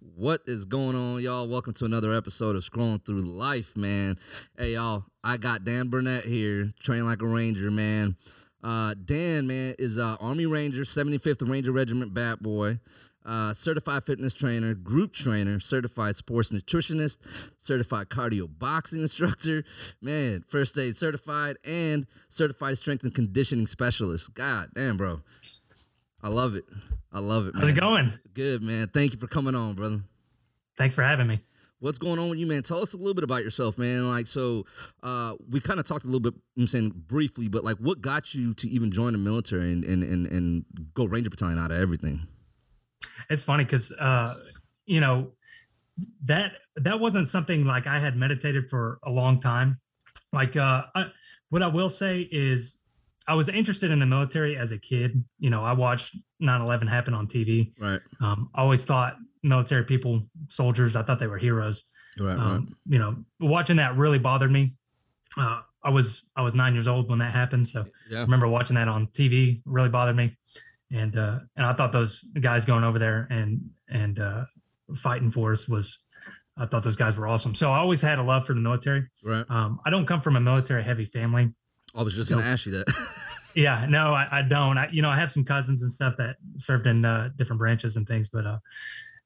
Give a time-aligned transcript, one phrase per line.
[0.00, 1.46] What is going on, y'all?
[1.46, 4.18] Welcome to another episode of Scrolling Through Life, man.
[4.56, 8.16] Hey, y'all, I got Dan Burnett here, train like a ranger, man.
[8.64, 12.80] Uh, Dan, man, is Army Ranger, 75th Ranger Regiment Bat Boy,
[13.26, 17.18] uh, certified fitness trainer, group trainer, certified sports nutritionist,
[17.58, 19.64] certified cardio boxing instructor,
[20.00, 24.32] man, first aid certified, and certified strength and conditioning specialist.
[24.32, 25.20] God damn, bro.
[26.22, 26.64] I love it.
[27.12, 27.62] I love it, man.
[27.62, 28.12] How's it going?
[28.34, 28.88] Good, man.
[28.88, 30.00] Thank you for coming on, brother.
[30.76, 31.40] Thanks for having me.
[31.80, 32.62] What's going on with you, man?
[32.62, 34.06] Tell us a little bit about yourself, man.
[34.06, 34.66] Like, so
[35.02, 38.34] uh, we kind of talked a little bit, I'm saying briefly, but like, what got
[38.34, 41.80] you to even join the military and and and, and go Ranger Battalion out of
[41.80, 42.26] everything?
[43.30, 44.34] It's funny because uh,
[44.84, 45.32] you know
[46.24, 49.80] that that wasn't something like I had meditated for a long time.
[50.34, 51.06] Like, uh, I,
[51.48, 52.79] what I will say is
[53.26, 55.22] I was interested in the military as a kid.
[55.38, 57.72] You know, I watched 9/11 happen on TV.
[57.78, 58.00] Right.
[58.20, 61.84] Um, I always thought military people, soldiers, I thought they were heroes.
[62.18, 62.36] Right.
[62.36, 62.68] Um, right.
[62.86, 64.74] You know, watching that really bothered me.
[65.36, 68.18] Uh, I was I was nine years old when that happened, so Yeah.
[68.18, 69.62] I remember watching that on TV.
[69.64, 70.36] Really bothered me,
[70.90, 74.44] and uh, and I thought those guys going over there and and uh,
[74.94, 75.98] fighting for us was.
[76.56, 77.54] I thought those guys were awesome.
[77.54, 79.06] So I always had a love for the military.
[79.24, 79.46] Right.
[79.48, 81.48] Um, I don't come from a military heavy family.
[81.94, 82.86] I was just gonna ask you that.
[83.52, 84.78] Yeah, no, I, I don't.
[84.78, 87.96] I, you know, I have some cousins and stuff that served in uh, different branches
[87.96, 88.58] and things, but uh,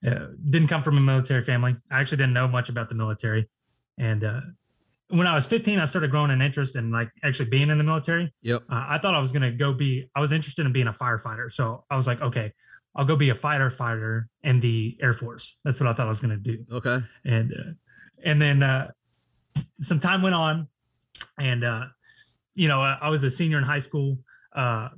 [0.07, 1.77] uh, didn't come from a military family.
[1.91, 3.51] I actually didn't know much about the military,
[3.99, 4.41] and uh,
[5.09, 7.85] when I was 15, I started growing an interest in like actually being in the
[7.85, 8.33] military.
[8.41, 8.63] yep.
[8.71, 10.09] Uh, I thought I was going to go be.
[10.17, 12.55] I was interested in being a firefighter, so I was like, okay,
[12.97, 15.61] I'll go be a fighter fighter in the Air Force.
[15.67, 16.99] That's what I thought I was going to do Okay.
[17.27, 17.73] and uh,
[18.25, 18.91] and then uh,
[19.81, 20.69] some time went on,
[21.39, 21.85] and uh,
[22.55, 24.19] you know I, I was a senior in high school.
[24.55, 24.89] Uh,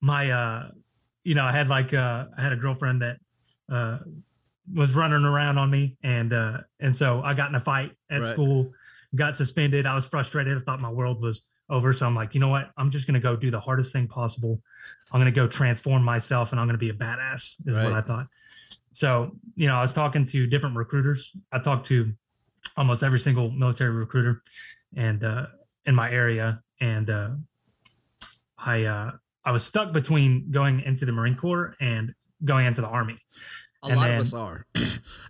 [0.00, 0.70] my uh,
[1.24, 3.18] you know I had like uh, I had a girlfriend that
[3.70, 3.98] uh,
[4.74, 8.20] was running around on me, and uh, and so I got in a fight at
[8.22, 8.32] Right.
[8.32, 8.72] school,
[9.14, 9.86] got suspended.
[9.86, 10.56] I was frustrated.
[10.58, 11.92] I thought my world was over.
[11.92, 12.70] So I'm like, you know what?
[12.76, 14.60] I'm just gonna go do the hardest thing possible.
[15.12, 17.56] I'm gonna go transform myself, and I'm gonna be a badass.
[17.66, 18.26] Is what I thought.
[18.92, 21.36] So you know, I was talking to different recruiters.
[21.52, 22.12] I talked to
[22.76, 24.42] almost every single military recruiter,
[24.96, 25.46] and uh,
[25.86, 27.30] in my area, and uh,
[28.58, 29.12] I uh,
[29.44, 32.12] I was stuck between going into the Marine Corps and
[32.44, 33.18] going into the Army.
[33.84, 34.66] A And lot then- of us are.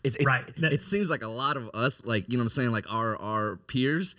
[0.04, 0.46] it's, it, Right.
[0.56, 2.91] That- It seems like a lot of us, like you know, what I'm saying, like
[2.92, 4.16] our our peers.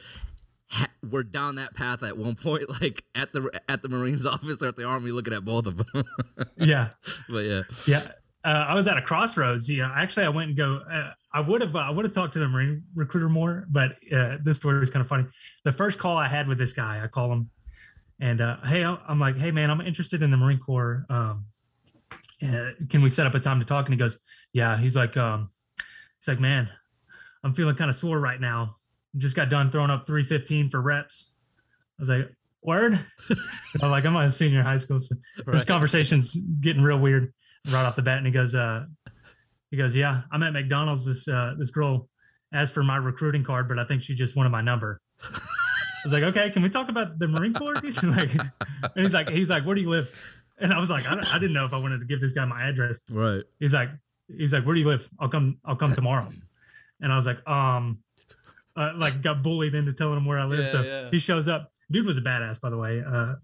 [0.69, 4.59] Ha- were down that path at one point, like at the at the Marines office
[4.63, 6.03] or at the Army, looking at both of them.
[6.57, 6.89] yeah,
[7.29, 8.07] but yeah, yeah.
[8.43, 9.69] Uh, I was at a crossroads.
[9.69, 10.81] You know, actually, I went and go.
[10.89, 13.93] Uh, I would have, uh, I would have talked to the Marine recruiter more, but
[14.11, 15.25] uh, this story is kind of funny.
[15.63, 17.49] The first call I had with this guy, I call him,
[18.19, 21.05] and uh, hey, I'm like, hey man, I'm interested in the Marine Corps.
[21.09, 21.45] Um,
[22.43, 23.85] uh, can we set up a time to talk?
[23.85, 24.19] And he goes,
[24.53, 24.77] yeah.
[24.77, 25.49] He's like, um,
[26.19, 26.69] he's like, man,
[27.43, 28.75] I'm feeling kind of sore right now.
[29.17, 31.35] Just got done throwing up 315 for reps.
[31.99, 32.29] I was like,
[32.61, 32.99] word.
[33.81, 35.15] I'm like, I'm a senior in high school, so
[35.47, 37.33] this conversation's getting real weird
[37.67, 38.17] right off the bat.
[38.17, 38.85] And he goes, uh,
[39.73, 41.03] he goes, yeah, I'm at McDonald's.
[41.03, 42.07] This uh, this girl
[42.53, 45.01] asked for my recruiting card, but I think she just wanted my number.
[45.23, 45.31] I
[46.03, 47.73] was like, okay, can we talk about the Marine Corps?
[48.03, 48.51] like, and
[48.93, 50.13] he's like, he's like, where do you live?
[50.59, 52.45] And I was like, I, I didn't know if I wanted to give this guy
[52.45, 52.99] my address.
[53.09, 53.41] right.
[53.59, 53.89] He's like,
[54.27, 55.09] he's like, where do you live?
[55.19, 56.29] I'll come, I'll come tomorrow.
[57.01, 57.97] And I was like, um,
[58.75, 60.65] uh, like got bullied into telling him where I live.
[60.65, 61.09] Yeah, so yeah.
[61.09, 61.71] he shows up.
[61.89, 63.01] Dude was a badass, by the way.
[63.03, 63.37] Uh,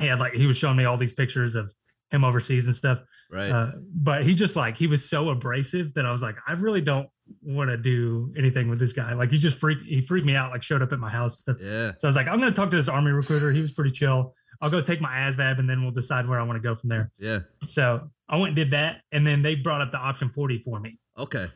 [0.00, 1.72] he had like he was showing me all these pictures of
[2.10, 3.02] him overseas and stuff.
[3.30, 3.50] Right.
[3.50, 6.80] Uh, but he just like he was so abrasive that I was like, I really
[6.80, 7.08] don't
[7.42, 9.12] want to do anything with this guy.
[9.14, 10.50] Like he just freaked he freaked me out.
[10.50, 11.56] Like showed up at my house and stuff.
[11.64, 11.92] yeah.
[11.98, 13.52] So I was like, I'm gonna talk to this army recruiter.
[13.52, 14.34] He was pretty chill.
[14.60, 16.90] I'll go take my ASVAB and then we'll decide where I want to go from
[16.90, 17.10] there.
[17.18, 17.38] Yeah.
[17.66, 20.78] So I went and did that, and then they brought up the option 40 for
[20.80, 20.98] me.
[21.18, 21.46] Okay.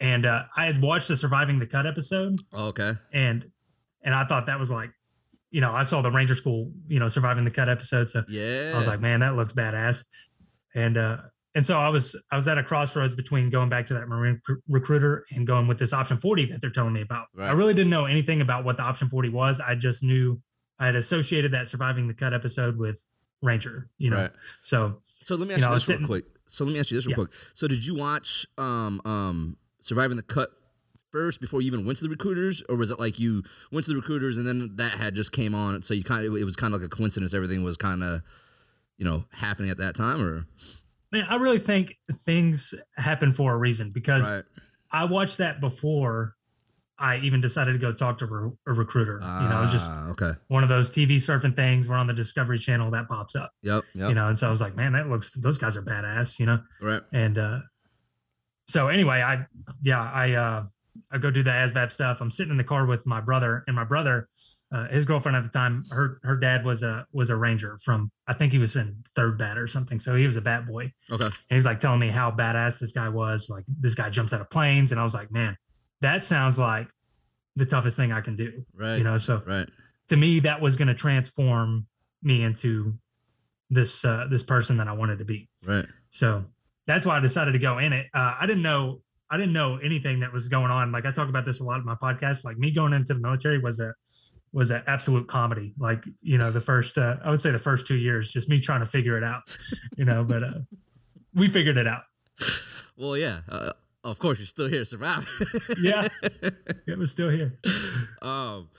[0.00, 2.92] And uh, I had watched the Surviving the Cut episode, Okay.
[3.12, 3.46] and
[4.02, 4.90] and I thought that was like,
[5.50, 8.10] you know, I saw the Ranger School, you know, Surviving the Cut episode.
[8.10, 8.72] So Yeah.
[8.74, 10.04] I was like, man, that looks badass.
[10.76, 11.16] And uh,
[11.56, 14.40] and so I was I was at a crossroads between going back to that Marine
[14.44, 17.26] cr- recruiter and going with this option 40 that they're telling me about.
[17.40, 19.58] I really didn't know anything about what the option 40 was.
[19.60, 20.40] I just knew
[20.78, 23.04] I had associated that surviving the cut episode with
[23.42, 24.18] Ranger, you know.
[24.18, 24.30] Right.
[24.62, 26.24] So So let me ask you, know, I was this real quick.
[26.46, 27.24] So let me ask you this real Yeah.
[27.24, 27.30] quick.
[27.54, 30.50] So did you watch um um Surviving the Cut
[31.10, 33.92] first before you even went to the recruiters, or was it like you went to
[33.92, 35.82] the recruiters and then that had just came on?
[35.82, 37.32] So you kind of it was kind of like a coincidence.
[37.32, 38.20] Everything was kind of
[38.98, 40.46] you know happening at that time, or
[41.12, 44.44] man, I really think things happen for a reason because right?
[44.90, 46.34] I watched that before
[46.98, 49.20] I even decided to go talk to re- a recruiter.
[49.22, 50.30] you know, it was just Ah, okay.
[50.48, 51.88] one of those TV surfing things.
[51.88, 53.52] We're on the Discovery Channel that pops up.
[53.62, 53.84] Yep.
[53.94, 54.08] Yep.
[54.08, 56.38] You know, and so I was like, man, that looks those guys are badass.
[56.38, 57.02] You know, right.
[57.12, 57.58] and uh
[58.68, 59.46] so anyway, I
[59.82, 60.66] yeah, I uh
[61.12, 62.22] I go do the ASVAB stuff.
[62.22, 64.28] I'm sitting in the car with my brother, and my brother,
[64.72, 68.10] uh, his girlfriend at the time, her her dad was a was a ranger from
[68.26, 70.00] I think he was in third bat or something.
[70.00, 70.92] So he was a bat boy.
[71.10, 71.24] Okay.
[71.24, 73.48] And he's like telling me how badass this guy was.
[73.48, 75.56] Like this guy jumps out of planes, and I was like, man,
[76.00, 76.88] that sounds like
[77.54, 78.64] the toughest thing I can do.
[78.74, 78.98] Right.
[78.98, 79.68] You know, so Right.
[80.08, 81.86] to me, that was going to transform
[82.22, 82.98] me into
[83.70, 85.48] this uh, this person that I wanted to be.
[85.64, 85.86] Right.
[86.10, 86.44] So
[86.86, 88.06] that's why I decided to go in it.
[88.12, 90.92] Uh, I didn't know I didn't know anything that was going on.
[90.92, 92.44] Like I talk about this a lot in my podcast.
[92.44, 93.92] Like me going into the military was a
[94.56, 95.74] was an absolute comedy.
[95.78, 98.58] Like you know the first uh, I would say the first two years, just me
[98.58, 99.42] trying to figure it out.
[99.98, 100.60] You know, but uh,
[101.34, 102.02] we figured it out.
[102.96, 103.40] Well, yeah.
[103.46, 103.72] Uh,
[104.02, 105.26] of course, you're still here, surviving.
[105.78, 107.58] Yeah, it was still here.
[108.22, 108.70] um,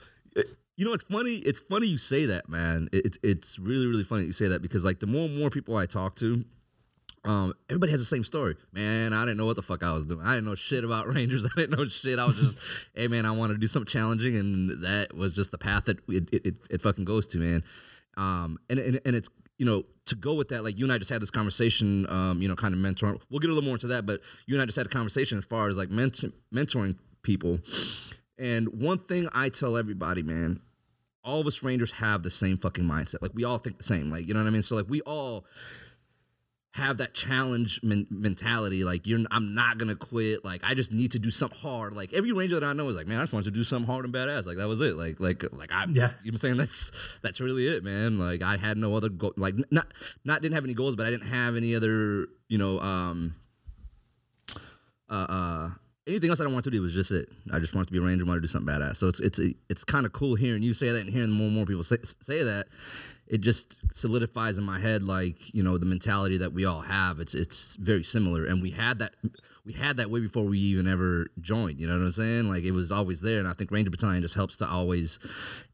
[0.76, 1.36] you know, it's funny.
[1.36, 2.88] It's funny you say that, man.
[2.92, 5.76] It's it's really really funny you say that because like the more and more people
[5.76, 6.44] I talk to,
[7.24, 8.56] um, everybody has the same story.
[8.72, 10.24] Man, I didn't know what the fuck I was doing.
[10.24, 11.44] I didn't know shit about Rangers.
[11.44, 12.18] I didn't know shit.
[12.18, 12.58] I was just,
[12.94, 15.98] hey man, I want to do something challenging, and that was just the path that
[16.08, 17.64] it it, it, it fucking goes to, man.
[18.16, 19.28] Um, and, and and it's
[19.58, 22.40] you know to go with that, like you and I just had this conversation, um,
[22.40, 23.20] you know, kind of mentoring.
[23.30, 25.38] We'll get a little more into that, but you and I just had a conversation
[25.38, 27.60] as far as like ment- mentoring people.
[28.38, 30.60] And one thing I tell everybody, man,
[31.24, 33.20] all of us Rangers have the same fucking mindset.
[33.20, 34.10] Like we all think the same.
[34.10, 34.62] Like you know what I mean.
[34.62, 35.44] So like we all
[36.72, 38.84] have that challenge men- mentality.
[38.84, 40.44] Like you're, I'm not gonna quit.
[40.44, 41.94] Like I just need to do something hard.
[41.94, 43.86] Like every Ranger that I know is like, man, I just wanted to do something
[43.86, 44.46] hard and badass.
[44.46, 44.96] Like that was it.
[44.96, 46.10] Like like like I, Yeah.
[46.22, 46.92] you know I'm saying that's
[47.22, 48.18] that's really it, man.
[48.18, 49.32] Like I had no other goal.
[49.36, 49.86] Like not
[50.24, 53.34] not didn't have any goals, but I didn't have any other, you know, um,
[55.10, 55.68] uh, uh,
[56.08, 57.28] anything else I don't want to do was just it.
[57.52, 58.96] I just wanted to be a ranger, wanted to do something badass.
[58.96, 61.54] So it's it's it's kind of cool hearing you say that and hearing more and
[61.54, 62.66] more people say, say that.
[63.26, 67.20] It just solidifies in my head like you know the mentality that we all have.
[67.20, 69.12] It's it's very similar, and we had that
[69.66, 71.78] we had that way before we even ever joined.
[71.78, 72.48] You know what I'm saying?
[72.48, 75.18] Like it was always there, and I think Ranger Battalion just helps to always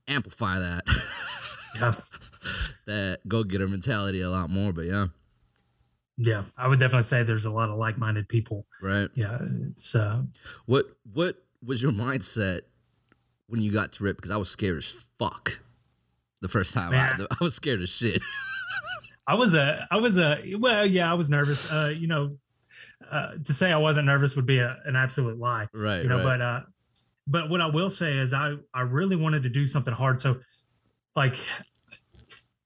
[0.08, 0.84] amplify that
[1.80, 1.94] Yeah,
[2.86, 4.72] that go getter mentality a lot more.
[4.72, 5.06] But yeah,
[6.16, 6.42] yeah.
[6.56, 8.66] I would definitely say there's a lot of like minded people.
[8.82, 9.08] right.
[9.14, 9.38] Yeah,
[9.70, 10.22] it's uh,
[10.66, 12.62] What what was your mindset
[13.48, 14.16] when you got to RIP?
[14.16, 15.60] Because I was scared as fuck
[16.40, 16.92] the first time.
[16.92, 18.22] I, I was scared as shit.
[19.26, 21.70] I was a, I was a, well, yeah, I was nervous.
[21.70, 22.36] Uh, you know,
[23.10, 25.66] uh, to say I wasn't nervous would be a, an absolute lie.
[25.72, 26.02] right.
[26.02, 26.24] You know, right.
[26.24, 26.60] but uh,
[27.26, 30.20] but what I will say is I I really wanted to do something hard.
[30.20, 30.40] So,
[31.16, 31.36] like,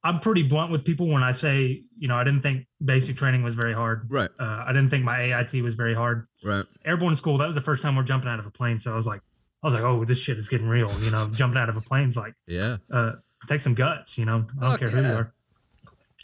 [0.08, 3.42] I'm pretty blunt with people when I say, you know, I didn't think basic training
[3.42, 4.06] was very hard.
[4.10, 4.30] right.
[4.40, 6.26] Uh, I didn't think my AIT was very hard.
[6.42, 6.64] Right.
[6.84, 8.78] Airborne school, that was the first time we're jumping out of a plane.
[8.78, 9.20] So I was like,
[9.62, 10.90] I was like, oh, this shit is getting real.
[11.02, 12.78] You know, jumping out of a plane's like, Yeah.
[12.90, 13.12] uh,
[13.48, 15.32] take some guts, you know, I don't Fuck care who you are.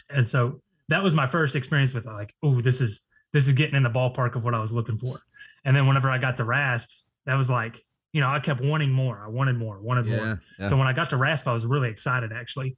[0.09, 3.75] And so that was my first experience with like, oh, this is this is getting
[3.75, 5.19] in the ballpark of what I was looking for.
[5.65, 6.89] And then whenever I got to RASP,
[7.25, 7.83] that was like,
[8.13, 9.21] you know, I kept wanting more.
[9.25, 10.15] I wanted more, wanted more.
[10.25, 10.35] Yeah.
[10.59, 10.69] yeah.
[10.69, 12.77] So when I got to RASP, I was really excited actually.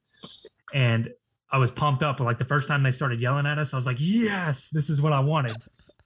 [0.74, 1.10] And
[1.52, 2.20] I was pumped up.
[2.20, 5.02] Like the first time they started yelling at us, I was like, yes, this is
[5.02, 5.56] what I wanted.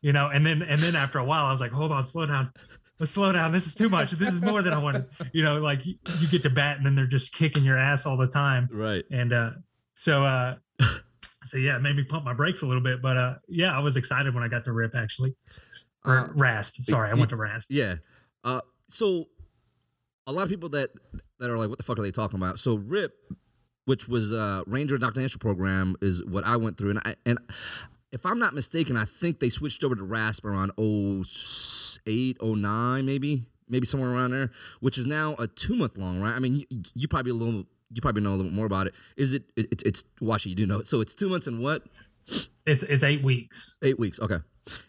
[0.01, 2.25] You know, and then and then after a while, I was like, hold on, slow
[2.25, 2.51] down.
[2.99, 3.51] Let's slow down.
[3.51, 4.11] This is too much.
[4.11, 5.05] This is more than I wanted.
[5.33, 8.05] You know, like you, you get to bat and then they're just kicking your ass
[8.05, 8.69] all the time.
[8.71, 9.03] right.
[9.11, 9.51] And uh
[9.95, 10.55] so uh
[11.43, 13.01] so yeah, it made me pump my brakes a little bit.
[13.01, 15.35] But uh yeah, I was excited when I got to RIP actually.
[16.05, 16.81] Or Uh, RASP.
[16.83, 17.67] Sorry, I went to RASP.
[17.71, 17.95] Yeah.
[18.43, 19.25] Uh, so
[20.27, 20.89] a lot of people that
[21.39, 22.59] that are like, what the fuck are they talking about?
[22.59, 23.13] So RIP,
[23.85, 27.39] which was uh Ranger Indoctrination Program, is what I went through, and I and
[28.11, 33.45] if I'm not mistaken, I think they switched over to RASP around 08, 09, maybe,
[33.69, 36.33] maybe somewhere around there, which is now a two month long, right?
[36.35, 37.63] I mean, you, you probably a little.
[37.93, 38.93] You probably know a little bit more about it.
[39.17, 39.43] Is it?
[39.57, 40.49] it it's it's watch it.
[40.49, 40.85] You do know it.
[40.85, 41.83] So it's two months and what?
[42.65, 43.77] It's it's eight weeks.
[43.83, 44.17] Eight weeks.
[44.21, 44.37] Okay.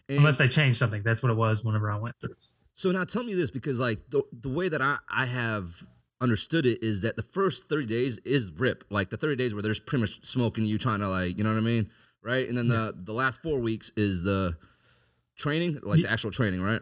[0.07, 1.03] And- Unless they changed something.
[1.03, 2.35] That's what it was whenever I went through.
[2.75, 5.83] So now tell me this because like the, the way that I, I have
[6.23, 8.83] understood it is that the first 30 days is rip.
[8.89, 11.49] Like the 30 days where there's pretty much smoking you trying to like, you know
[11.51, 11.89] what I mean?
[12.23, 12.47] Right?
[12.47, 14.55] And then the the last 4 weeks is the
[15.37, 16.81] training, like the actual training, right?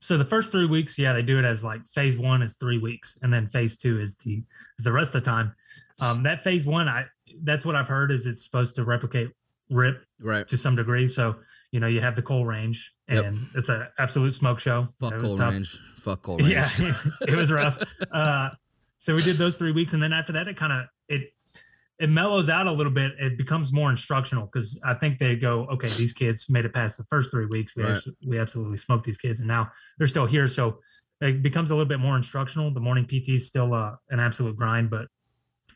[0.00, 2.78] So the first three weeks, yeah, they do it as like phase one is three
[2.78, 4.42] weeks, and then phase two is the
[4.78, 5.54] is the rest of the time.
[6.00, 7.06] Um, that phase one, I
[7.42, 9.30] that's what I've heard is it's supposed to replicate
[9.70, 10.46] RIP Right.
[10.48, 11.06] to some degree.
[11.08, 11.36] So
[11.72, 13.24] you know you have the Cole Range, Yep.
[13.24, 14.88] and it's an absolute smoke show.
[15.00, 15.52] Fuck cold tough.
[15.54, 15.80] range.
[15.98, 16.50] Fuck Cole range.
[16.50, 16.68] Yeah,
[17.26, 17.78] it was rough.
[18.12, 18.50] Uh,
[18.98, 21.32] so we did those three weeks, and then after that, it kind of it
[21.98, 23.12] it mellows out a little bit.
[23.18, 26.98] It becomes more instructional because I think they go, okay, these kids made it past
[26.98, 27.74] the first three weeks.
[27.76, 28.00] We Right.
[28.26, 30.48] we absolutely smoked these kids, and now they're still here.
[30.48, 30.80] So
[31.20, 32.70] it becomes a little bit more instructional.
[32.72, 35.06] The morning PT is still uh, an absolute grind, but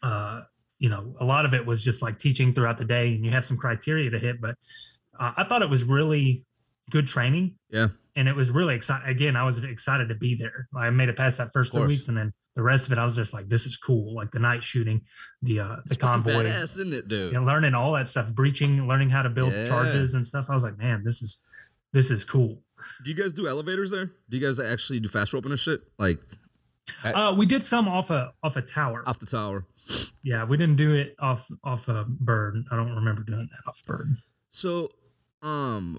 [0.02, 0.42] uh,
[0.78, 3.30] you know, a lot of it was just like teaching throughout the day, and you
[3.30, 4.40] have some criteria to hit.
[4.40, 4.56] But
[5.18, 6.44] uh, I thought it was really
[6.90, 7.54] good training.
[7.70, 7.88] Yeah.
[8.16, 9.08] and it was really exciting.
[9.08, 10.68] Again, I was excited to be there.
[10.74, 13.04] I made it past that first three weeks, and then the rest of it, I
[13.04, 15.00] was just like, "This is cool!" Like the night shooting,
[15.40, 17.32] the uh, the It's convoy, badass, isn't it, dude?
[17.32, 19.64] learning all that stuff, breaching, learning how to build Yeah.
[19.64, 20.50] charges and stuff.
[20.50, 21.42] I was like, "Man, this is
[21.94, 22.62] this is cool."
[23.02, 24.06] Do you guys do elevators there?
[24.28, 25.80] Do you guys actually do fast roping and shit?
[25.98, 26.20] Like
[27.02, 29.02] I- Uh, we did some off a off a tower.
[29.08, 29.64] off the tower?
[30.22, 32.62] Yeah, we didn't do it off off a bird.
[32.70, 34.18] I don't remember doing that off bird.
[34.50, 34.90] So,
[35.40, 35.98] um,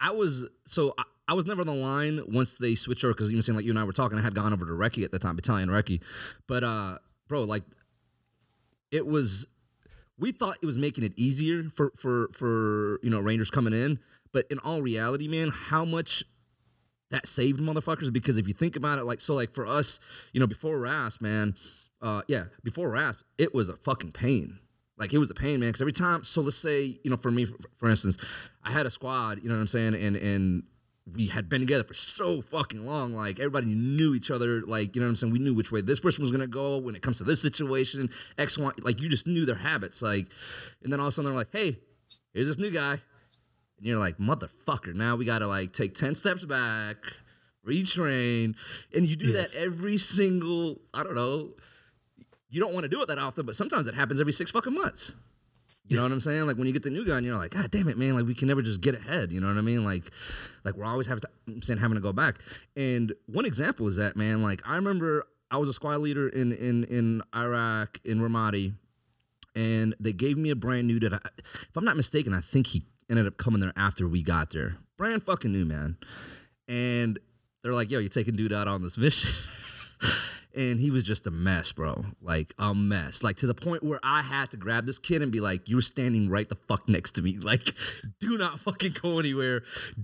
[0.00, 0.94] I was so
[1.28, 3.70] I, was never on the line once they switched over because you saying like you
[3.70, 4.18] and I were talking.
[4.18, 6.02] I had gone over to Recce at the time, Battalion Recce,
[6.46, 7.64] but uh, bro, like
[8.90, 9.46] it was.
[10.20, 13.98] We thought it was making it easier for for for you know Rangers coming in,
[14.32, 16.24] but in all reality, man, how much
[17.10, 20.00] that saved motherfuckers because if you think about it like so like for us
[20.32, 21.54] you know before rasp man
[22.02, 24.58] uh yeah before rasp it was a fucking pain
[24.98, 27.30] like it was a pain man because every time so let's say you know for
[27.30, 27.46] me
[27.78, 28.16] for instance
[28.62, 30.62] i had a squad you know what i'm saying and and
[31.14, 35.00] we had been together for so fucking long like everybody knew each other like you
[35.00, 37.02] know what i'm saying we knew which way this person was to go when it
[37.02, 40.28] comes to this situation x y like you just knew their habits like
[40.82, 41.78] and then all of a sudden they're like hey
[42.32, 43.00] here's this new guy
[43.78, 46.96] and you're like, motherfucker, now we gotta like take 10 steps back,
[47.66, 48.54] retrain.
[48.94, 49.52] And you do Yes.
[49.52, 51.50] that every single, I don't know,
[52.50, 54.74] you don't want to do it that often, but sometimes it happens every six fucking
[54.74, 55.14] months.
[55.88, 56.46] You know what I'm saying?
[56.46, 58.14] Like when you get the new gun, you're like, God damn it, man!
[58.14, 59.32] Like we can never just get ahead.
[59.32, 59.84] You know what I mean?
[59.84, 60.10] Like,
[60.64, 62.38] like we're always having to, I'm saying having to go back.
[62.76, 64.42] And one example is that, man.
[64.42, 68.74] Like I remember I was a squad leader in in in Iraq in Ramadi,
[69.54, 72.68] and they gave me a brand new that, I, if I'm not mistaken, I think
[72.68, 74.76] he ended up coming there after we got there.
[74.96, 75.96] Brand fucking new, man.
[76.68, 77.18] And
[77.62, 79.30] they're like, yo, you're taking dude out on this mission.
[80.54, 82.04] and he was just a mess, bro.
[82.22, 83.22] Like a mess.
[83.22, 85.80] Like to the point where I had to grab this kid and be like, you're
[85.82, 87.38] standing right the fuck next to me.
[87.48, 87.72] Like,
[88.20, 89.62] do not fucking go anywhere.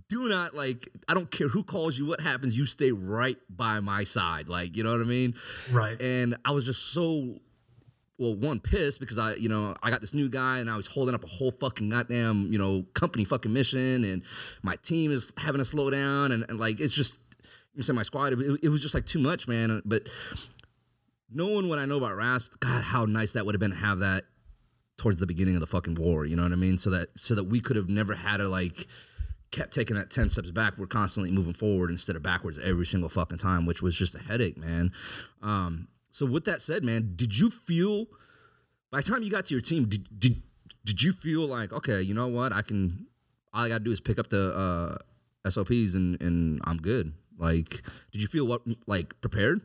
[0.09, 3.81] Do not like, I don't care who calls you, what happens, you stay right by
[3.81, 4.49] my side.
[4.49, 5.35] Like, you know what I mean?
[5.71, 6.01] Right.
[6.01, 7.35] and I was just so
[8.19, 10.87] well one pissed because I you know I got this new guy and I was
[10.87, 14.23] holding up a whole fucking goddamn you know company fucking mission and
[14.63, 17.19] my team is having to slow down and, and like it's just
[17.75, 19.83] you said my squad it, it was just like too much man.
[19.85, 20.09] But
[21.31, 24.01] knowing what I know about Rasp God how nice that would have been to have
[24.01, 24.25] that
[24.97, 26.79] towards the beginning of the fucking war you know what I mean?
[26.79, 28.87] So that so that we could have never had to like
[29.51, 30.77] kept taking that 10 steps back.
[30.77, 34.21] We're constantly moving forward instead of backwards every single fucking time which was just a
[34.21, 34.93] headache man.
[35.43, 38.07] Um so with that said man did you feel
[38.91, 40.43] by the time you got to your team did did,
[40.85, 42.53] did you feel like okay you know what?
[42.53, 43.07] I can
[43.53, 44.99] all i gotta do is pick up the
[45.45, 49.61] uh sops and and i'm good like did you feel what like prepared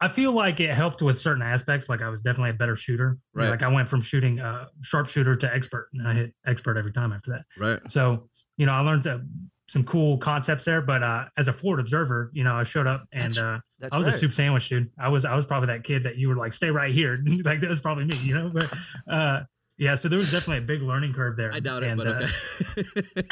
[0.00, 1.88] I feel like it helped with certain aspects.
[1.88, 3.18] Like I was definitely a better shooter.
[3.34, 3.50] Right.
[3.50, 7.12] Like I went from shooting uh, sharpshooter to expert, and I hit expert every time
[7.12, 7.42] after that.
[7.60, 9.18] right So you know, I learned uh,
[9.66, 10.82] some cool concepts there.
[10.82, 13.92] But uh, as a forward observer, you know, I showed up and That's- uh, that's
[13.92, 14.88] I was a soup sandwich dude.
[15.00, 17.18] I was I was probably that kid that you were like, stay right here.
[17.44, 18.50] like that was probably me, you know.
[18.54, 18.72] But
[19.08, 19.42] uh,
[19.78, 21.52] yeah, so there was definitely a big learning curve there.
[21.52, 22.28] i doubt it And, but uh,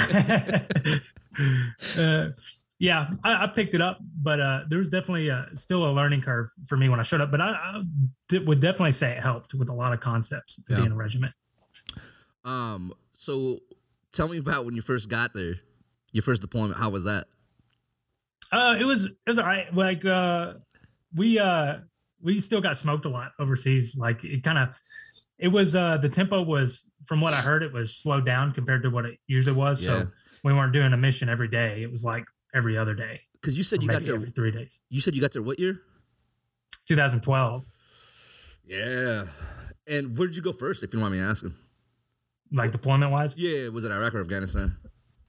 [0.01, 1.01] okay
[1.97, 2.29] uh,
[2.79, 6.23] yeah, I, I picked it up, but uh, there was definitely uh still a learning
[6.23, 7.31] curve for me when I showed up.
[7.31, 7.83] But I, I
[8.29, 10.77] di- would definitely say it helped with a lot of concepts Yeah.
[10.81, 11.33] being a regiment.
[12.45, 13.59] um so
[14.13, 15.55] tell me about when you first got there
[16.13, 17.27] your first deployment how was that
[18.53, 19.75] Uh, it was it was all right.
[19.75, 20.55] Like uh,
[21.15, 21.79] we uh
[22.23, 23.97] we still got smoked a lot overseas.
[23.99, 24.77] Like it kind of
[25.39, 28.83] it was uh the tempo was from what I heard it was slowed down compared
[28.85, 29.83] to what it usually was.
[29.83, 29.89] Yeah.
[29.89, 30.09] So
[30.45, 31.83] we weren't doing a mission every day.
[31.83, 32.25] It was like
[32.55, 33.21] every other day.
[33.41, 34.81] because you said you got there every three days.
[34.89, 35.81] you said you got there what year
[36.89, 37.65] 2012,
[38.67, 39.25] yeah
[39.89, 41.55] and where did you go first if you don't mind me asking
[42.53, 44.77] like deployment wise, yeah was it iraq or afghanistan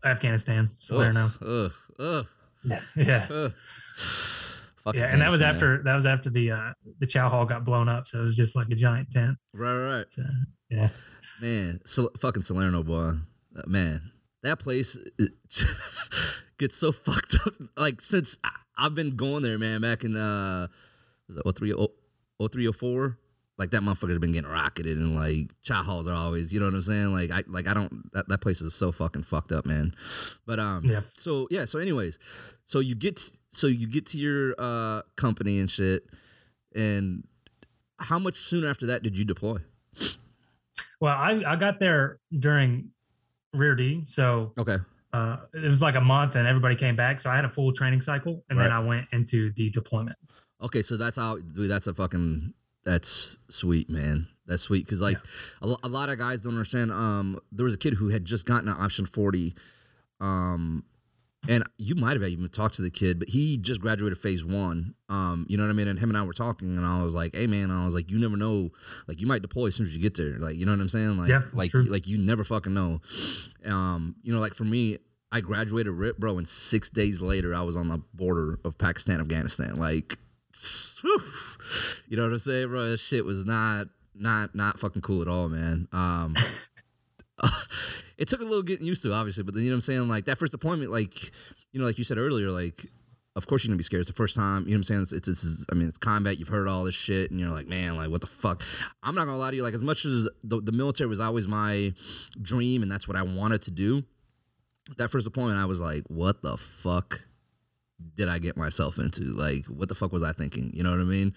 [0.05, 1.31] Afghanistan, Salerno.
[1.41, 2.27] Ugh, ugh,
[2.95, 3.25] Yeah.
[3.29, 3.53] ugh.
[4.93, 7.89] Yeah, and that was after that was after the uh the chow hall got blown
[7.89, 9.38] up, so it was just like a giant tent.
[9.53, 10.05] Right, right, right.
[10.12, 10.24] So,
[10.69, 10.89] yeah,
[11.41, 13.15] Man, so, fucking Salerno, boy.
[13.57, 14.12] Uh, man,
[14.44, 14.98] that place
[16.58, 17.53] gets so fucked up.
[17.75, 18.38] Like, since
[18.77, 20.67] I've been going there, man, back in, uh,
[21.27, 21.72] was it 03,
[22.39, 23.17] 0304?
[23.58, 26.75] Like, that motherfucker's been getting rocketed, and, like, chow halls are always, you know what
[26.75, 27.12] I'm saying?
[27.12, 29.96] Like, I, like, I don't, that, that place is so fucking fucked up, man.
[30.46, 31.01] But, um, yeah.
[31.17, 32.20] so yeah so anyways
[32.65, 33.20] so you get
[33.51, 36.03] so you get to your uh company and shit
[36.75, 37.24] and
[37.98, 39.58] how much soon after that did you deploy
[41.00, 42.91] Well, I I got there during
[43.53, 44.77] rear D, so okay.
[45.13, 47.19] uh, it was like a month, and everybody came back.
[47.19, 50.17] So I had a full training cycle, and then I went into the deployment.
[50.61, 52.53] okay so that's how dude that's a fucking
[52.87, 54.29] that's sweet man.
[54.45, 55.17] That's sweet because like
[55.61, 58.45] a, a lot of guys don't understand um there was a kid who had just
[58.45, 59.53] gotten an option 40
[60.21, 60.85] um
[61.47, 64.95] and you might have even talked to the kid, but he just graduated phase one.
[65.09, 65.87] Um, you know what I mean?
[65.87, 68.09] And him and I were talking, and I was like, "Hey, man," I was like,
[68.11, 68.71] "You never know.
[69.07, 70.37] Like, you might deploy as soon as you get there.
[70.39, 71.17] Like, you know what I'm saying?
[71.17, 71.83] Like, Yeah, like, true.
[71.83, 73.01] like you never fucking know.
[73.65, 74.97] Um, you know, like for me,
[75.31, 79.19] I graduated RIP, bro, and six days later, I was on the border of Pakistan,
[79.19, 79.77] Afghanistan.
[79.77, 80.17] Like,
[81.01, 81.21] whew.
[82.07, 82.89] you know what I'm saying, bro?
[82.91, 85.87] This shit was not, not, not fucking cool at all, man.
[85.91, 86.35] Um,
[88.17, 90.07] it took a little getting used to, obviously, but then you know what I'm saying.
[90.07, 91.31] Like that first deployment, like
[91.71, 92.86] you know, like you said earlier, like
[93.36, 94.01] of course you're gonna be scared.
[94.01, 94.63] It's the first time.
[94.63, 95.01] You know what I'm saying?
[95.01, 96.39] It's, it's, it's I mean, it's combat.
[96.39, 98.63] You've heard all this shit, and you're like, man, like what the fuck?
[99.03, 99.63] I'm not gonna lie to you.
[99.63, 101.93] Like as much as the, the military was always my
[102.41, 104.03] dream, and that's what I wanted to do.
[104.97, 107.21] That first deployment, I was like, what the fuck
[108.15, 109.24] did I get myself into?
[109.24, 110.71] Like, what the fuck was I thinking?
[110.74, 111.33] You know what I mean?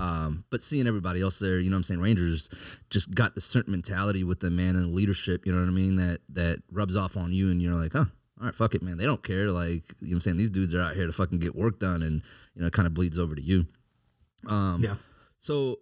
[0.00, 2.00] Um, but seeing everybody else there, you know what I'm saying?
[2.00, 2.48] Rangers
[2.88, 5.96] just got the certain mentality with them, man, and leadership, you know what I mean?
[5.96, 8.06] That that rubs off on you and you're like, huh,
[8.40, 8.96] all right, fuck it, man.
[8.96, 9.50] They don't care.
[9.50, 10.36] Like, you know what I'm saying?
[10.38, 12.22] These dudes are out here to fucking get work done and,
[12.54, 13.66] you know, it kind of bleeds over to you.
[14.46, 14.94] Um, Yeah.
[15.38, 15.80] So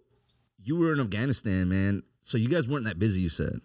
[0.61, 2.03] you were in Afghanistan, man.
[2.21, 3.59] So you guys weren't that busy, you said.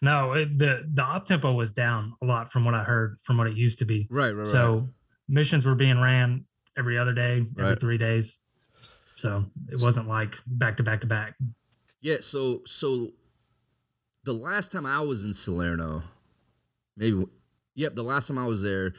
[0.00, 3.36] No, it, the the op tempo was down a lot from what I heard from
[3.36, 4.06] what it used to be.
[4.10, 4.46] Right, right, right.
[4.46, 4.88] So
[5.28, 6.46] missions were being ran
[6.78, 7.80] every other day, every Right.
[7.80, 8.40] three days.
[9.16, 11.34] So it wasn't like back to back to back.
[12.02, 13.12] Yeah, so so
[14.24, 16.02] the last time I was in Salerno,
[16.96, 17.24] maybe
[17.74, 18.92] yep, the last time I was there,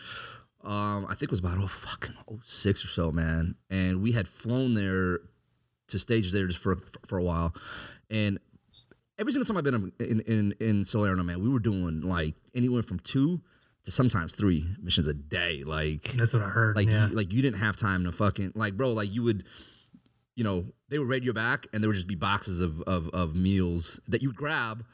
[0.63, 3.55] um, I think it was about oh fucking oh six or so, man.
[3.69, 5.19] And we had flown there
[5.89, 7.53] to stage there just for for a while.
[8.09, 8.39] And
[9.19, 12.81] every single time I've been in in, in Salerno, man, we were doing like anywhere
[12.81, 13.41] from two
[13.83, 15.63] to sometimes three missions a day.
[15.63, 16.75] Like That's what I heard.
[16.75, 17.07] like yeah.
[17.07, 19.43] you, like you didn't have time to fucking like bro like you would
[20.37, 23.09] you know they would raid your back and there would just be boxes of of,
[23.09, 24.85] of meals that you would grab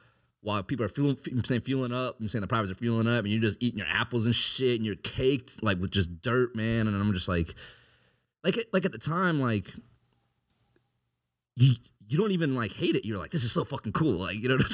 [0.42, 3.24] while people are fueling I'm saying fueling up I'm saying the privates are fueling up
[3.24, 6.56] and you're just eating your apples and shit and you're caked like with just dirt
[6.56, 6.88] man.
[6.88, 7.54] And I'm just like
[8.44, 9.74] like like at the time like
[11.56, 11.76] you
[12.14, 13.06] you don't even like hate it.
[13.06, 14.14] You're like, this is so fucking cool.
[14.14, 14.60] Like, you know?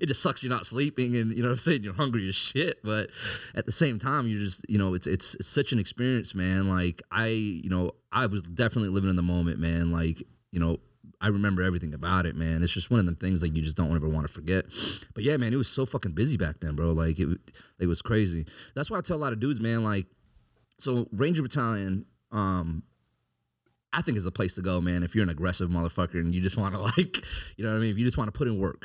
[0.00, 2.82] It just sucks you're not sleeping and you know I'm saying, you're hungry as shit.
[2.82, 3.10] But
[3.54, 6.70] at the same time, you're just, you know, it's it's, it's such an experience, man.
[6.70, 9.92] Like I, you know, I was definitely living in the moment, man.
[9.92, 10.78] Like, you know,
[11.20, 12.62] I remember everything about it, man.
[12.62, 14.64] It's just one of them things like you just don't ever want to forget.
[15.12, 16.92] But yeah, man, it was so fucking busy back then, bro.
[16.92, 17.28] Like it,
[17.78, 18.46] it was crazy.
[18.74, 19.84] That's why I tell a lot of dudes, man.
[19.84, 20.06] Like,
[20.78, 22.84] so Ranger Battalion, um,
[23.92, 25.02] I think is a place to go, man.
[25.02, 27.18] If you're an aggressive motherfucker and you just want to like,
[27.56, 27.90] you know what I mean.
[27.90, 28.84] If you just want to put in work,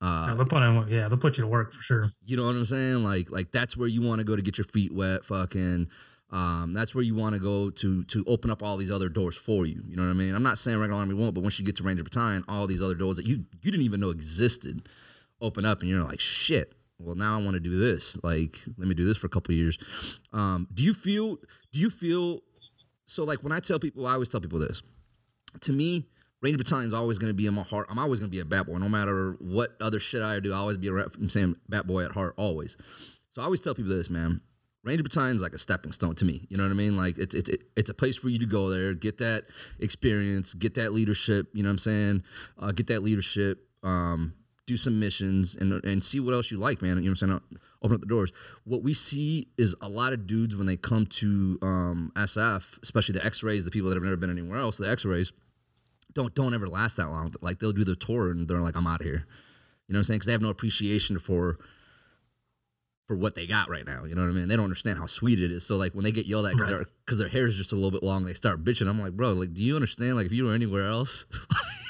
[0.00, 2.04] uh, Yeah, they'll put in, yeah, they'll put you to work for sure.
[2.24, 3.04] you know what I'm saying?
[3.04, 5.24] Like, like that's where you want to go to get your feet wet.
[5.24, 5.88] Fucking,
[6.30, 9.36] um, that's where you want to go to to open up all these other doors
[9.36, 9.82] for you.
[9.86, 10.34] You know what I mean?
[10.34, 12.82] I'm not saying regular army won't, but once you get to Ranger Battalion, all these
[12.82, 14.86] other doors that you you didn't even know existed
[15.40, 16.72] open up, and you're like, shit.
[16.98, 18.16] Well, now I want to do this.
[18.22, 19.78] Like, let me do this for a couple years.
[20.32, 21.36] Um, do you feel?
[21.72, 22.40] Do you feel?
[23.06, 24.82] So, like, when I tell people, I always tell people this.
[25.62, 26.06] To me,
[26.40, 27.86] Ranger Battalion is always going to be in my heart.
[27.90, 30.52] I'm always going to be a bat boy, no matter what other shit I do.
[30.52, 32.76] I always be a rep, I'm saying bat boy at heart, always.
[33.32, 34.40] So I always tell people this, man.
[34.84, 36.46] Ranger Battalion is like a stepping stone to me.
[36.50, 36.96] You know what I mean?
[36.96, 39.44] Like it's it's it's a place for you to go there, get that
[39.80, 41.48] experience, get that leadership.
[41.54, 42.22] You know what I'm saying?
[42.58, 43.66] Uh, get that leadership.
[43.82, 44.34] Um,
[44.66, 46.98] do some missions and and see what else you like, man.
[46.98, 47.40] You know what I'm saying?
[47.84, 48.32] Open up the doors.
[48.64, 53.12] What we see is a lot of dudes when they come to um, SF, especially
[53.18, 55.32] the X-rays, the people that have never been anywhere else, the X-rays
[56.14, 57.34] don't don't ever last that long.
[57.42, 59.26] Like they'll do the tour and they're like, I'm out of here.
[59.86, 60.16] You know what I'm saying?
[60.18, 61.56] Because they have no appreciation for
[63.06, 64.04] for what they got right now.
[64.04, 64.48] You know what I mean?
[64.48, 65.66] They don't understand how sweet it is.
[65.66, 66.86] So like when they get yelled at because Right.
[67.08, 68.88] their, their hair is just a little bit long, they start bitching.
[68.88, 70.16] I'm like, bro, like, do you understand?
[70.16, 71.26] Like if you were anywhere else,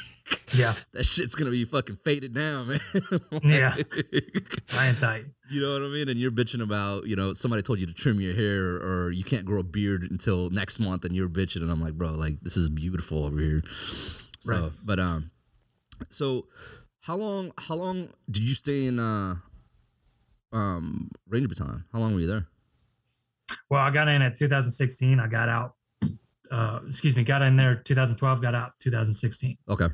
[0.55, 2.81] Yeah, that shit's gonna be fucking faded down, man.
[3.43, 3.75] Yeah.
[4.75, 5.27] lying tight.
[5.51, 6.09] You know what I mean?
[6.09, 9.11] And you're bitching about, you know, somebody told you to trim your hair or, or
[9.11, 11.61] you can't grow a beard until next month and you're bitching.
[11.63, 13.63] And I'm like, bro, like this is beautiful over here.
[14.41, 14.73] So, Right.
[14.85, 15.31] but, um,
[16.11, 16.47] so
[17.01, 19.35] how long, how long did you stay in, uh,
[20.53, 21.85] um, Ranger Battalion?
[21.93, 22.47] How long were you there?
[23.69, 25.21] Well, I got in at 2016.
[25.21, 25.75] I got out.
[26.51, 28.41] Uh, excuse me, got in there 2012.
[28.41, 29.57] Got out 2016.
[29.69, 29.89] Okay.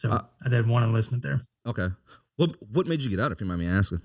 [0.00, 1.42] So Uh, I did one enlistment there.
[1.66, 1.88] Okay.
[2.36, 4.00] What, what made you get out if you mind me asking?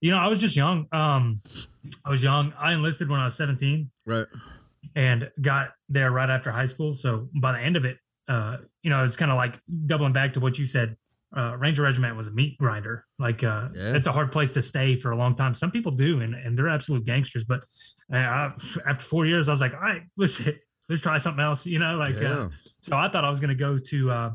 [0.00, 0.86] You know, I was just young.
[0.90, 1.42] Um,
[2.02, 2.54] I was young.
[2.58, 4.24] I enlisted when I was 17 Right.
[4.94, 6.94] and got there right after high school.
[6.94, 10.32] So by the end of it, uh, you know, it's kind of like doubling back
[10.32, 10.96] to what you said.
[11.36, 13.04] Uh, Ranger Regiment was a meat grinder.
[13.18, 13.96] Like, uh, Yeah.
[13.96, 15.52] it's a hard place to stay for a long time.
[15.54, 17.44] Some people do, and, and they're absolute gangsters.
[17.44, 17.60] But
[18.10, 18.50] uh, I,
[18.86, 20.40] after four years, I was like, all right, let's
[20.88, 21.66] let's try something else.
[21.66, 22.48] You know, like, uh, yeah.
[22.80, 24.30] so I thought I was going to go to uh,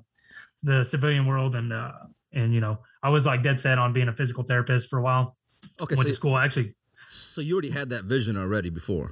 [0.63, 1.91] the civilian world, and uh,
[2.33, 5.01] and you know, I was like dead set on being a physical therapist for a
[5.01, 5.35] while.
[5.81, 5.95] Okay.
[5.95, 6.75] Went So, to school actually.
[7.09, 9.11] So you already had that vision already before.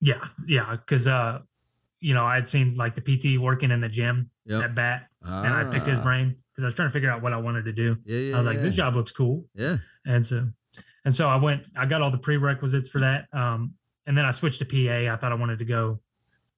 [0.00, 1.40] Yeah, yeah, because uh,
[2.00, 4.62] you know, I'd seen like the PT working in the gym Yep.
[4.62, 6.02] at bat, and I picked his Ah.
[6.02, 7.96] brain because I was trying to figure out what I wanted to do.
[8.04, 8.34] Yeah, yeah.
[8.34, 9.78] I was like, this job looks cool, Yeah.
[10.04, 10.48] and so,
[11.04, 11.66] and so I went.
[11.76, 13.74] I got all the prerequisites for that, um,
[14.06, 15.12] and then I switched to PA.
[15.12, 16.00] I thought I wanted to go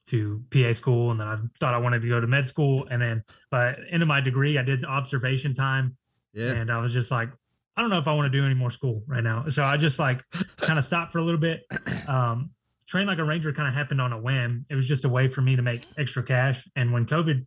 [0.08, 3.00] to PA school, and then I thought I wanted to go to med school, and
[3.00, 5.96] then by the end of my degree, I did observation time,
[6.34, 6.52] Yeah.
[6.52, 7.30] and I was just like,
[7.76, 9.48] I don't know if I want to do any more school right now.
[9.48, 10.22] So I just like
[10.56, 11.62] kind of stopped for a little bit.
[12.08, 12.50] Um,
[12.88, 14.66] train like a ranger kind of happened on a whim.
[14.68, 16.66] It was just a way for me to make extra cash.
[16.74, 17.46] And when COVID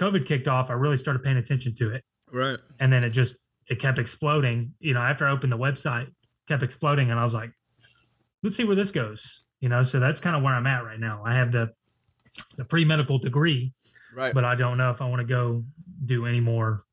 [0.00, 2.04] COVID kicked off, I really started paying attention to it.
[2.32, 2.58] Right.
[2.80, 3.36] And then it just
[3.68, 4.72] it kept exploding.
[4.80, 6.06] You know, after I opened the website,
[6.48, 7.50] kept exploding, and I was like,
[8.42, 9.44] let's see where this goes.
[9.60, 11.22] You know, so that's kind of where I'm at right now.
[11.24, 11.70] I have the
[12.56, 13.72] the pre medical degree,
[14.14, 14.32] Right.
[14.34, 15.64] but I don't know if I want to go
[16.04, 16.84] do any more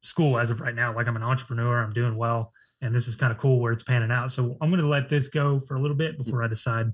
[0.00, 0.94] school as of right now.
[0.94, 3.82] Like I'm an entrepreneur, I'm doing well, and this is kind of cool where it's
[3.82, 4.30] panning out.
[4.32, 6.86] So I'm going to let this go for a little bit before I decide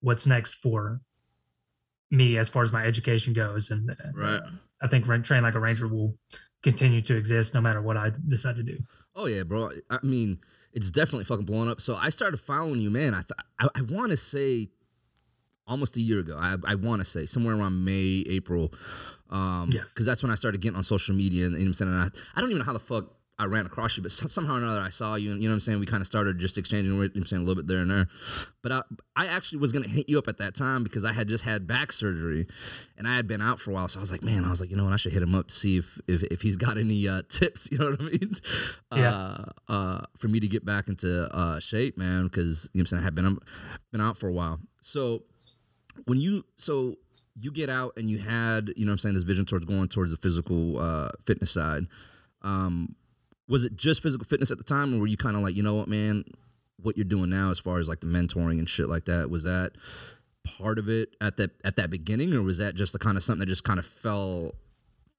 [0.00, 1.00] what's next for
[2.10, 3.70] me as far as my education goes.
[3.70, 4.40] And uh, Right.
[4.82, 6.16] I think Train Like a Ranger will
[6.62, 8.78] continue to exist no matter what I decide to do.
[9.14, 9.70] Oh yeah, bro.
[9.90, 10.38] I mean,
[10.72, 11.80] it's definitely fucking blowing up.
[11.80, 13.14] So I started following you, man.
[13.14, 14.68] I th- I, I want to say
[15.66, 16.36] almost a year ago.
[16.40, 18.72] I I want to say somewhere around May, April.
[19.30, 19.82] Um, Yeah.
[19.88, 21.92] because that's when I started getting on social media, and, you know what I'm saying.
[21.92, 24.28] And I, I don't even know how the fuck I ran across you, but so-
[24.28, 25.80] somehow or another I saw you, and you know what I'm saying.
[25.80, 27.80] We kind of started just exchanging, you know what I'm saying, a little bit there
[27.80, 28.08] and there.
[28.62, 28.82] But I,
[29.16, 31.66] I actually was gonna hit you up at that time because I had just had
[31.66, 32.46] back surgery,
[32.96, 33.88] and I had been out for a while.
[33.88, 35.34] So I was like, man, I was like, you know what, I should hit him
[35.34, 37.68] up to see if if, if he's got any uh, tips.
[37.70, 38.36] You know what I mean?
[38.94, 39.10] Yeah.
[39.10, 42.92] Uh, uh, for me to get back into uh, shape, man, because you know what
[42.92, 43.38] I'm saying I have been
[43.92, 44.60] been out for a while.
[44.82, 45.24] So
[46.04, 46.96] when you so
[47.40, 50.10] you get out and you had you know I'm saying this vision towards going towards
[50.10, 51.86] the physical uh, fitness side.
[52.42, 52.94] Um,
[53.48, 55.62] was it just physical fitness at the time, or were you kind of like, you
[55.62, 56.24] know what, man,
[56.82, 59.30] what you're doing now as far as like the mentoring and shit like that?
[59.30, 59.72] Was that
[60.44, 63.22] part of it at that at that beginning, or was that just the kind of
[63.22, 64.52] something that just kind of fell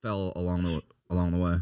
[0.01, 1.57] fell along the along the way?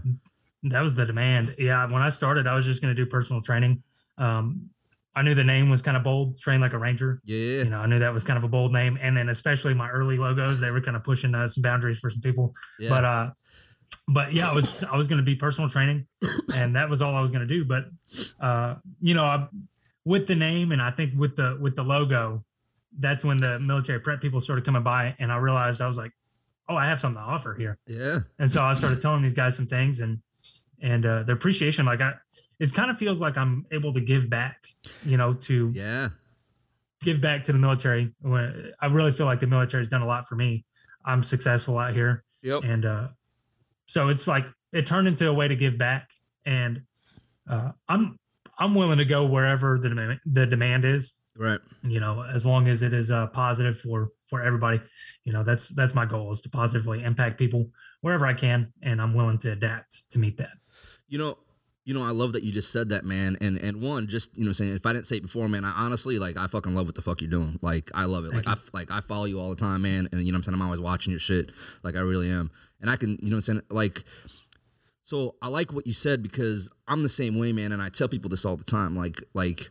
[0.63, 1.55] That was the demand.
[1.59, 1.85] Yeah.
[1.85, 3.83] When I started, I was just going to do personal training.
[4.17, 4.71] Um,
[5.15, 7.21] I knew the name was kind of bold, Train Like a Ranger.
[7.23, 8.97] Yeah, you know, I knew that was kind of a bold name.
[9.01, 12.09] And then especially my early logos, they were kind of pushing uh, some boundaries for
[12.09, 12.53] some people.
[12.79, 13.31] yeah, But uh,
[14.07, 16.07] but yeah, I was I was going to be personal training,
[16.53, 17.65] and that was all I was going to do.
[17.65, 17.85] But
[18.39, 19.47] uh, you know, I,
[20.03, 22.43] with the name and I think with the with the logo,
[22.99, 26.11] that's when the military prep people started coming by, and I realized I was like,
[26.67, 27.77] oh, I have something to offer here.
[27.87, 30.19] yeah, And so I started telling these guys some things, and
[30.85, 32.13] and uh, their appreciation, like I,
[32.59, 34.67] it kind of feels like I'm able to give back,
[35.03, 36.09] you know, to yeah,
[37.01, 38.13] give back to the military.
[38.21, 40.63] When I really feel like the military has done a lot for me.
[41.03, 43.07] I'm successful out here, yep, and uh,
[43.87, 46.09] so it's like it turned into a way to give back.
[46.45, 46.83] And
[47.49, 48.19] uh, I'm
[48.59, 51.13] I'm willing to go wherever the demand, the demand is.
[51.35, 54.81] right, You know, as long as it is uh, positive for for everybody.
[55.23, 57.71] You know, that's that's my goal is to positively impact people
[58.01, 60.57] wherever I can, and I'm willing to adapt to meet that.
[61.07, 61.37] You know,
[61.85, 63.37] you know, I love that you just said that, man.
[63.41, 65.63] And and one, just you know, I'm saying if I didn't say it before, man,
[65.63, 67.59] I honestly like I fucking love what the fuck you're doing.
[67.61, 68.31] Like I love it.
[68.31, 70.09] Thank like I f- like I follow you all the time, man.
[70.11, 71.51] And you know, what I'm saying I'm always watching your shit.
[71.83, 72.49] Like I really am.
[72.81, 74.03] And I can, you know, what I'm saying like.
[75.03, 77.71] So I like what you said because I'm the same way, man.
[77.71, 78.95] And I tell people this all the time.
[78.95, 79.69] Like like.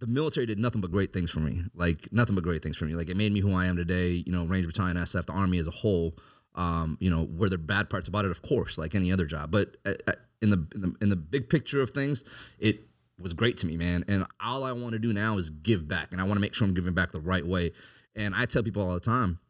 [0.00, 1.62] The military did nothing but great things for me.
[1.74, 2.94] Like nothing but great things for me.
[2.94, 4.22] Like it made me who I am today.
[4.26, 6.14] You know, Ranger Battalion, SF, the Army as a whole.
[6.54, 8.30] Um, you know, were there bad parts about it?
[8.30, 9.50] Of course, like any other job.
[9.50, 12.24] But uh, uh, in the, in the in the big picture of things,
[12.58, 12.86] it
[13.18, 14.04] was great to me, man.
[14.08, 16.54] And all I want to do now is give back, and I want to make
[16.54, 17.72] sure I'm giving back the right way.
[18.16, 19.40] And I tell people all the time,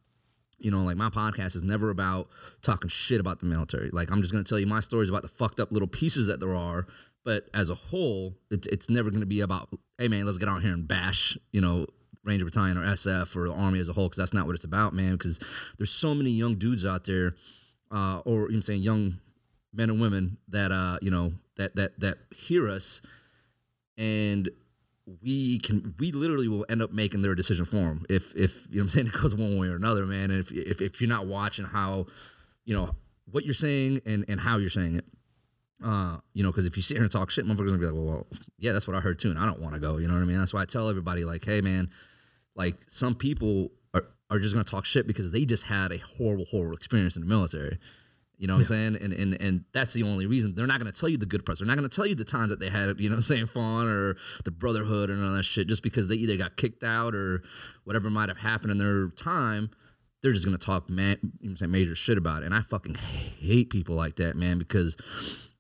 [0.59, 2.29] you know, like my podcast is never about
[2.63, 3.91] talking shit about the military.
[3.91, 6.41] Like I'm just gonna tell you my stories about the fucked up little pieces that
[6.41, 6.87] there are.
[7.25, 10.63] But as a whole, it, it's never gonna be about, hey man, let's get out
[10.63, 11.87] here and bash, you know,
[12.25, 14.65] Ranger Battalion or SF or the Army as a whole, because that's not what it's
[14.65, 15.13] about, man.
[15.13, 15.39] Because
[15.79, 17.35] there's so many young dudes out there,
[17.91, 19.21] uh, or you know, I'm saying young
[19.73, 23.03] men and women that uh, you know, that that that hear us,
[23.99, 24.49] and
[25.23, 28.77] we can we literally will end up making their decision for them if if you
[28.77, 30.31] know what I'm saying it goes one way or another, man.
[30.31, 32.07] And if if if you're not watching how,
[32.65, 32.95] you know,
[33.31, 35.05] what you're saying and and how you're saying it.
[35.85, 37.95] Uh, you know, because if you sit here and talk shit, motherfuckers gonna be like,
[37.95, 38.27] well, well,
[38.59, 39.99] yeah, that's what I heard too, and I don't want to go.
[39.99, 40.39] You know what I mean?
[40.39, 41.91] That's why I tell everybody, like, hey, man,
[42.57, 46.45] like some people are, are just gonna talk shit because they just had a horrible,
[46.45, 47.79] horrible experience in the military.
[48.37, 48.99] You know what I'm saying?
[49.01, 51.61] And and and that's the only reason they're not gonna tell you the good parts.
[51.61, 53.47] They're not gonna tell you the times that they had, you know, what I'm saying
[53.47, 57.15] fun or the brotherhood and all that shit, just because they either got kicked out
[57.15, 57.43] or
[57.85, 59.71] whatever might have happened in their time.
[60.23, 62.47] They're just gonna talk man, you know what I'm saying major shit about it.
[62.47, 64.97] And I fucking hate people like that, man, because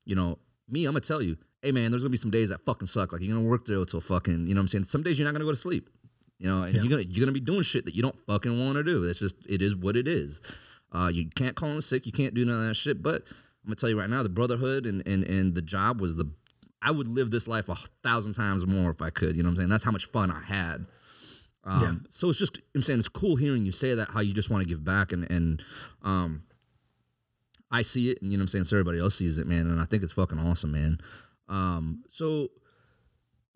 [0.05, 2.65] you know me, I'm gonna tell you hey man, there's gonna be some days that
[2.65, 3.13] fucking suck.
[3.13, 4.85] Like you're gonna work till till fucking, you know what I'm saying?
[4.85, 5.89] Some days you're not gonna go to sleep.
[6.39, 6.83] You know, and Yeah.
[6.83, 9.05] you're gonna you're gonna be doing shit that you don't fucking want to do.
[9.05, 10.43] It's just it is what it is.
[10.93, 12.07] Uh, you can't call in sick.
[12.07, 13.03] You can't do none of that shit.
[13.03, 13.23] But
[13.63, 16.31] I'm gonna tell you right now, the brotherhood and and and the job was the.
[16.83, 19.37] I would live this life a thousand times more if I could.
[19.37, 19.69] You know what I'm saying?
[19.71, 20.87] That's how much fun I had.
[21.65, 21.93] Um, Yeah.
[22.11, 24.63] So it's just I'm saying it's cool hearing you say that how you just want
[24.65, 25.63] to give back and and
[26.03, 26.43] um,
[27.71, 29.61] I see it and you know what I'm saying so everybody else sees it, man,
[29.71, 30.99] and I think it's fucking awesome, man.
[31.49, 32.49] Um, so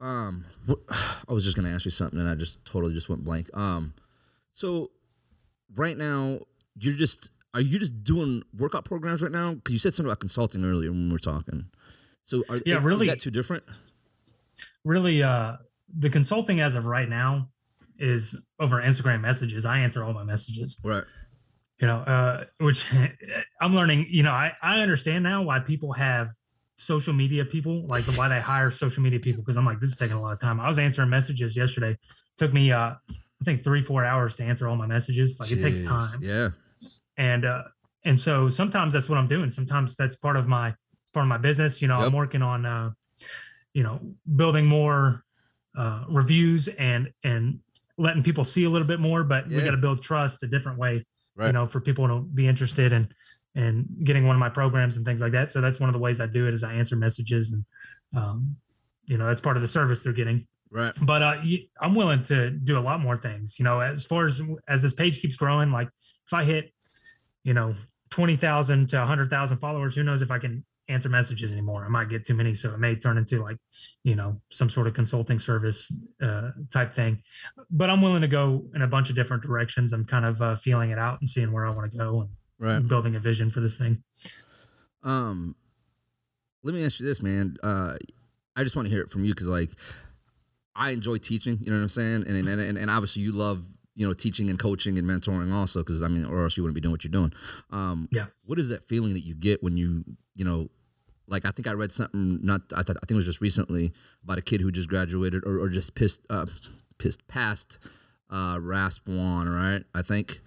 [0.00, 0.44] um,
[1.28, 3.48] I was just gonna ask you something and I just totally just went blank.
[3.56, 3.94] Um,
[4.54, 4.90] so
[5.74, 6.40] right now
[6.76, 9.54] you're just are you just doing workout programs right now?
[9.54, 11.66] Because you said something about consulting earlier when we were talking.
[12.24, 13.64] So are, Yeah, is, really- is that too different?
[14.84, 15.56] really uh
[15.96, 17.48] the consulting as of right now
[17.98, 21.04] is over instagram messages i answer all my messages Right.
[21.80, 22.84] you know uh which
[23.60, 26.28] i'm learning you know i i understand now why people have
[26.80, 29.96] social media people like why they hire social media people because i'm like this is
[29.96, 30.60] taking a lot of time.
[30.60, 31.90] I was answering messages yesterday.
[31.90, 31.98] It
[32.36, 32.90] took me uh
[33.40, 35.38] i think three four hours to answer all my messages.
[35.40, 36.20] Like it takes time.
[36.22, 36.50] Yeah.
[37.16, 37.64] and uh
[38.04, 39.50] and so sometimes that's what i'm doing.
[39.50, 40.72] Sometimes that's part of my
[41.12, 41.82] part of my business.
[41.82, 42.06] You know Yep.
[42.06, 42.90] i'm working on uh
[43.74, 44.00] you know
[44.36, 45.24] building more
[45.76, 47.58] uh reviews and and
[47.98, 50.78] letting people see a little bit more but we got to build trust a different
[50.78, 51.48] way Right.
[51.48, 53.08] you know for people to be interested in
[53.58, 55.98] and getting one of my programs and things like that so that's one of the
[56.06, 57.64] ways i do it is i answer messages and
[58.16, 58.56] um
[59.06, 60.92] you know that's part of the service they're getting Right.
[61.00, 61.36] but uh,
[61.80, 63.58] I'm willing to do a lot more things.
[63.58, 65.88] You know, as far as as this page keeps growing, like
[66.26, 66.72] if I hit,
[67.42, 67.74] you know,
[68.10, 71.86] twenty thousand to hundred thousand followers, who knows if I can answer messages anymore?
[71.86, 73.56] I might get too many, so it may turn into like,
[74.04, 75.90] you know, some sort of consulting service
[76.22, 77.22] uh, type thing.
[77.70, 79.94] But I'm willing to go in a bunch of different directions.
[79.94, 82.28] I'm kind of uh, feeling it out and seeing where I want to go and
[82.58, 82.86] Right.
[82.86, 84.02] building a vision for this thing.
[85.02, 85.54] Um,
[86.62, 87.56] let me ask you this, man.
[87.62, 87.94] Uh,
[88.56, 89.70] I just want to hear it from you because, like,
[90.74, 91.58] I enjoy teaching.
[91.60, 92.24] You know what I'm saying?
[92.26, 95.80] And and and, and obviously, you love you know teaching and coaching and mentoring also
[95.80, 97.32] because I mean, or else you wouldn't be doing what you're doing.
[97.70, 98.26] Um, Yeah.
[98.46, 100.68] What is that feeling that you get when you you know?
[101.30, 103.92] Like I think I read something not I, th- I think it was just recently
[104.24, 106.46] about a kid who just graduated or, or just pissed uh
[106.96, 107.78] pissed passed
[108.30, 110.40] uh RASP one right I think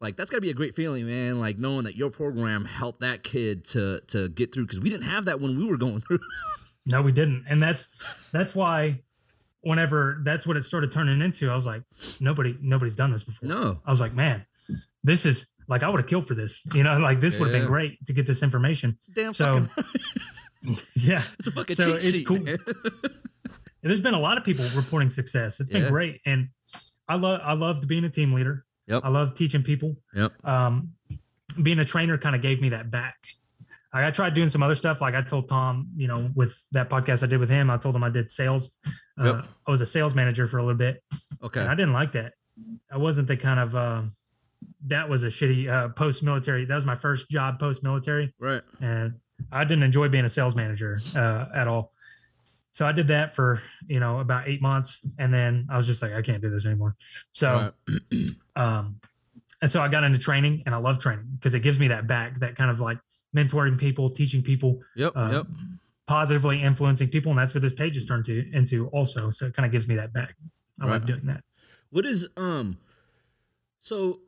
[0.00, 1.40] like that's gotta be a great feeling, man.
[1.40, 5.06] Like knowing that your program helped that kid to to get through because we didn't
[5.06, 6.18] have that when we were going through.
[6.88, 7.46] No, we didn't.
[7.48, 7.88] And that's
[8.30, 9.02] that's why
[9.62, 11.82] whenever that's what it started turning into, I was like,
[12.20, 13.48] nobody nobody's done this before.
[13.48, 14.46] no, I was like, man,
[15.02, 16.62] this is like I would have killed for this.
[16.74, 18.96] You know, like this would have been great to get this information.
[19.16, 19.66] damn So,
[20.94, 21.22] Yeah.
[21.40, 22.26] it's a fucking so it's sheet.
[22.26, 22.36] cool.
[22.46, 22.58] And
[23.82, 25.60] there's been a lot of people reporting success.
[25.60, 25.88] It's been Yeah.
[25.90, 26.20] great.
[26.26, 26.48] And
[27.08, 28.64] I love I loved being a team leader.
[28.86, 29.02] Yep.
[29.04, 29.96] I love teaching people.
[30.14, 30.32] Yep.
[30.44, 30.92] Um
[31.62, 33.16] being a trainer kind of gave me that back.
[33.92, 35.00] I, I tried doing some other stuff.
[35.00, 37.96] Like I told Tom, you know, with that podcast I did with him, I told
[37.96, 38.76] him I did sales.
[39.18, 39.46] Uh, Yep.
[39.66, 41.02] I was a sales manager for a little bit.
[41.42, 42.34] Okay, And I didn't like that.
[42.92, 44.02] I wasn't the kind of uh,
[44.88, 46.64] that was a shitty uh, post military.
[46.64, 48.62] That was my first job post military, right.
[48.80, 49.14] and
[49.52, 51.92] I didn't enjoy being a sales manager uh, at all.
[52.76, 56.02] So I did that for you know about eight months, and then I was just
[56.02, 56.94] like, I can't do this anymore.
[57.32, 58.28] So, right.
[58.56, 59.00] um,
[59.62, 62.06] and so I got into training, and I love training because it gives me that
[62.06, 62.98] back, that kind of like
[63.34, 65.12] mentoring people, teaching people, Yep.
[65.16, 65.46] uh, yep.
[66.06, 69.30] positively influencing people, and that's what this page has turned to into also.
[69.30, 70.36] So it kind of gives me that back.
[70.78, 71.44] I love doing that.
[71.88, 72.76] What is um?
[73.80, 74.20] So,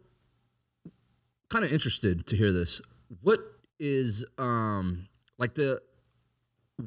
[1.50, 2.80] kind of interested to hear this.
[3.20, 3.40] What
[3.78, 5.82] is um like the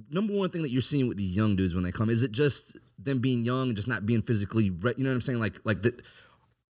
[0.10, 2.10] number one thing that you're seeing with these young dudes when they come?
[2.10, 4.70] Is it just them being young and just not being physically?
[4.70, 5.40] Re- you know what I'm saying?
[5.40, 6.00] Like like the.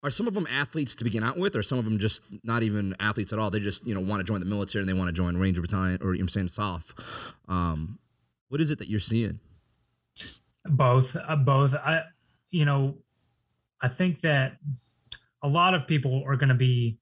[0.04, 2.64] Are some of them athletes to begin out with, or some of them just not
[2.64, 3.52] even athletes at all?
[3.52, 5.62] They just you know want to join the military and they want to join Ranger
[5.62, 6.92] Battalion or you know I'm saying SOF.
[7.48, 8.00] Um,
[8.50, 9.40] what is it that you're seeing?
[10.66, 12.04] both uh, both i
[12.52, 12.96] you know
[13.82, 14.58] i think that
[15.44, 17.00] a lot of people are going to be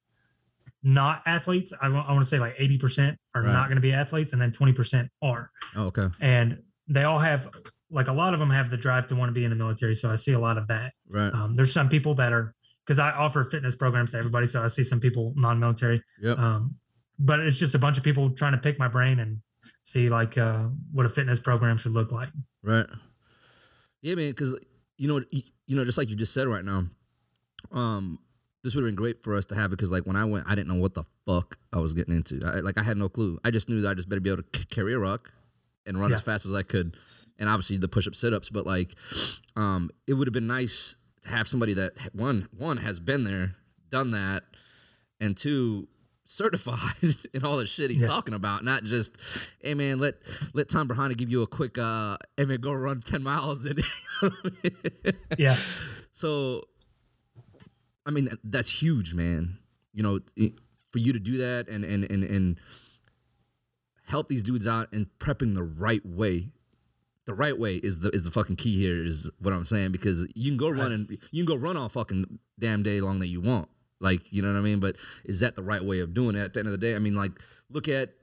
[0.83, 3.51] not athletes i want to say like 80% are Right.
[3.51, 6.07] not going to be athletes and then 20% are Oh, okay.
[6.21, 7.49] and they all have
[7.91, 9.93] like a lot of them have the drive to want to be in the military
[9.95, 11.33] so i see a lot of that Right.
[11.33, 14.67] um, there's some people that are because i offer fitness programs to everybody so i
[14.67, 16.37] see some people non-military Yep.
[16.39, 16.75] um,
[17.19, 19.41] but it's just a bunch of people trying to pick my brain and
[19.83, 22.29] see like uh, what a fitness program should look like
[22.63, 22.85] Right.
[24.01, 24.29] Yeah, man.
[24.29, 24.57] Because
[24.97, 26.85] you know, you, you know, just like you just said right now,
[27.71, 28.19] um,
[28.63, 30.45] this would have been great for us to have it because, like, when I went,
[30.47, 32.41] I didn't know what the fuck I was getting into.
[32.45, 33.39] I, like, I had no clue.
[33.43, 35.31] I just knew that I just better be able to c- carry a rock
[35.85, 36.17] and run Yeah.
[36.17, 36.93] as fast as I could,
[37.37, 38.49] and obviously the push-up, sit-ups.
[38.49, 38.93] But like,
[39.55, 43.55] um, it would have been nice to have somebody that one one has been there,
[43.89, 44.43] done that,
[45.21, 45.87] and two
[46.25, 46.77] certified
[47.33, 48.07] in all the shit he's Yeah.
[48.07, 49.15] talking about, not just,
[49.61, 50.15] hey man, let
[50.53, 53.65] let Tom Brahana give you a quick, uh, hey man, go run ten miles.
[53.65, 53.81] And
[55.37, 55.57] Yeah.
[56.11, 56.63] so,
[58.09, 59.57] I mean, that- that's huge, man.
[59.93, 60.19] You know,
[60.91, 62.59] for you to do that and and and and
[64.05, 66.51] help these dudes out and prepping the right way.
[67.25, 69.03] The right way is the is the fucking key here.
[69.03, 71.87] Is what I'm saying because you can go run and you can go run all
[71.87, 73.69] fucking damn day long that you want.
[73.99, 74.79] Like you know what I mean.
[74.79, 74.95] But
[75.25, 76.39] is that the right way of doing it?
[76.39, 77.33] At the end of the day, I mean, like
[77.69, 78.15] look at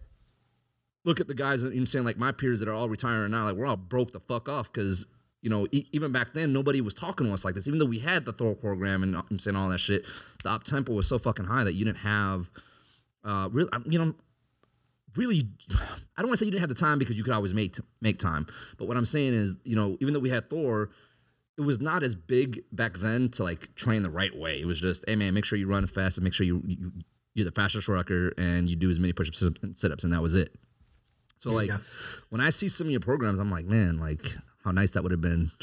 [1.05, 1.63] look at the guys.
[1.63, 3.45] You know, what I'm saying like my peers that are all retiring now.
[3.45, 5.07] Like we're all broke the fuck off because
[5.47, 7.69] you know e- even back then nobody was talking to us like this.
[7.69, 10.05] Even though we had the Thor program and I'm saying all that shit,
[10.43, 12.51] the up tempo was so fucking high that you didn't have
[13.25, 14.15] uh really you know
[15.15, 15.49] really
[16.17, 17.77] I don't want to say you didn't have the time because you could always make
[18.01, 18.47] make time.
[18.77, 20.91] But what I'm saying is, you know, even though we had Thor,
[21.59, 24.61] it was not as big back then to like train the right way.
[24.61, 26.61] It was just, hey man, make sure you run as fast and make sure you,
[26.67, 26.93] you
[27.35, 30.35] you're the fastest rucker and you do as many push-ups and sit-ups and that was
[30.35, 30.55] it.
[31.37, 31.79] So like Yeah.
[32.31, 34.23] when I see some of your programs, I'm like, man, like
[34.67, 35.51] how nice that would have been.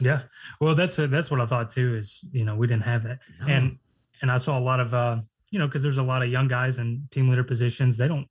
[0.00, 0.22] Yeah.
[0.58, 1.96] Well, that's that's what I thought too.
[1.96, 3.46] Is you know we didn't have that, No.
[3.46, 3.78] and
[4.22, 5.18] and I saw a lot of uh,
[5.50, 7.98] you know because there's a lot of young guys in team leader positions.
[7.98, 8.26] They don't.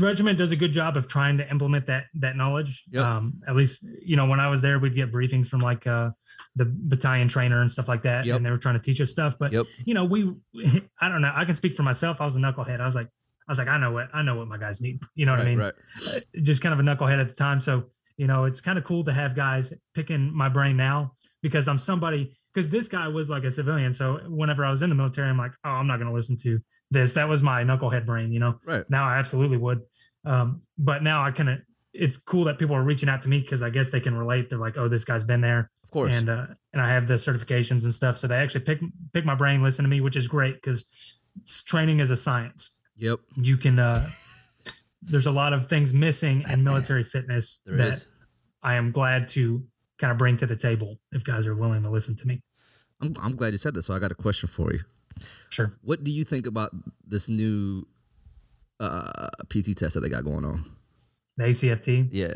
[0.00, 2.84] Regiment does a good job of trying to implement that that knowledge.
[2.92, 3.04] Yep.
[3.04, 6.10] Um, at least you know when I was there, we'd get briefings from like uh,
[6.54, 8.36] the battalion trainer and stuff like that, Yep.
[8.36, 9.34] and they were trying to teach us stuff.
[9.36, 9.66] But Yep.
[9.84, 10.32] you know we,
[11.00, 11.32] I don't know.
[11.34, 12.20] I can speak for myself.
[12.20, 12.80] I was a knucklehead.
[12.80, 13.08] I was like,
[13.48, 15.00] I was like, I know what I know what my guys need.
[15.16, 15.58] You know what I mean?
[15.58, 15.74] right.
[16.14, 17.60] uh, just kind of a knucklehead at the time.
[17.60, 17.86] So,
[18.20, 21.78] you know, it's kind of cool to have guys picking my brain now because I'm
[21.78, 23.94] somebody, because this guy was like a civilian.
[23.94, 26.36] So whenever I was in the military, I'm like, oh, I'm not going to listen
[26.42, 27.14] to this.
[27.14, 28.58] That was my knucklehead brain, you know?
[28.66, 28.84] Right.
[28.90, 29.80] Now I absolutely would.
[30.26, 31.60] Um, but now I kind of,
[31.94, 34.50] it's cool that people are reaching out to me because I guess they can relate.
[34.50, 35.70] They're like, oh, this guy's been there.
[35.84, 36.12] Of course.
[36.12, 38.18] And, uh, and I have the certifications and stuff.
[38.18, 38.80] So they actually pick,
[39.14, 40.92] pick my brain, listen to me, which is great because
[41.64, 43.18] training is a science yep.
[43.36, 44.06] you can uh
[45.02, 48.08] there's a lot of things missing in military fitness There that is.
[48.62, 49.64] I am glad to
[49.98, 52.42] kind of bring to the table if guys are willing to listen to me.
[53.00, 53.82] I'm I'm glad you said that.
[53.82, 54.80] So I got a question for you.
[55.50, 55.72] Sure.
[55.82, 56.70] What do you think about
[57.06, 57.86] this new
[58.78, 60.64] uh, PT test that they got going on?
[61.36, 62.08] The ACFT.
[62.12, 62.34] Yeah,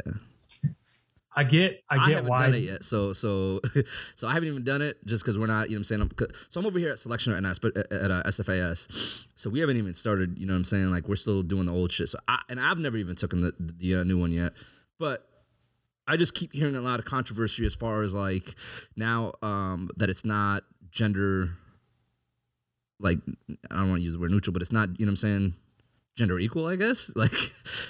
[1.37, 2.85] I get I get I haven't why done it yet.
[2.85, 3.61] So so
[4.15, 5.69] so I haven't even done it just because we're not.
[5.69, 6.01] You know what I'm saying?
[6.03, 6.11] I'm,
[6.49, 9.25] so I'm over here at selection right now, sp- at, at uh, SFAS.
[9.35, 10.39] So we haven't even started.
[10.39, 10.91] You know what I'm saying?
[10.91, 12.09] Like we're still doing the old shit.
[12.09, 14.53] So I, and I've never even taken the the uh, new one yet,
[14.99, 15.29] but.
[16.07, 18.55] I just keep hearing a lot of controversy as far as like
[18.97, 21.51] now um, that it's not gender
[23.01, 23.19] like
[23.71, 25.17] I don't want to use the word neutral, but it's not, you know what I'm
[25.17, 25.55] saying,
[26.17, 27.11] gender equal, I guess.
[27.17, 27.35] Like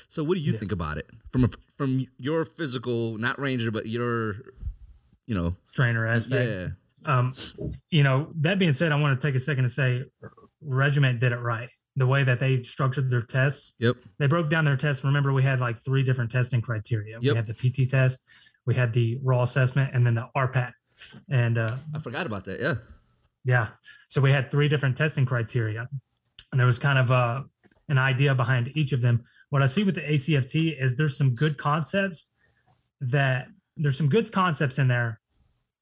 [0.09, 1.07] so what do you think about it?
[1.33, 4.37] From a, from your physical, not ranger, but your
[5.27, 6.51] you know, trainer aspect.
[6.51, 6.67] yeah.
[7.07, 7.35] Um,
[7.91, 10.05] you know, that being said, I want to take a second to say
[10.63, 11.69] regiment did it right.
[11.97, 13.97] The way that they structured their tests, Yep.
[14.19, 15.05] they broke down their tests.
[15.05, 17.19] Remember, we had like three different testing criteria.
[17.21, 17.33] Yep.
[17.33, 18.21] We had the PT test,
[18.67, 20.73] we had the raw assessment, and then the RPAT.
[21.31, 22.61] And uh, I forgot about that.
[22.61, 22.75] Yeah.
[23.45, 23.69] Yeah.
[24.09, 25.89] So we had three different testing criteria,
[26.51, 27.43] and there was kind of uh,
[27.89, 29.25] an idea behind each of them.
[29.51, 32.31] What I see with the ACFT is there's some good concepts
[33.01, 35.21] that there's some good concepts in there,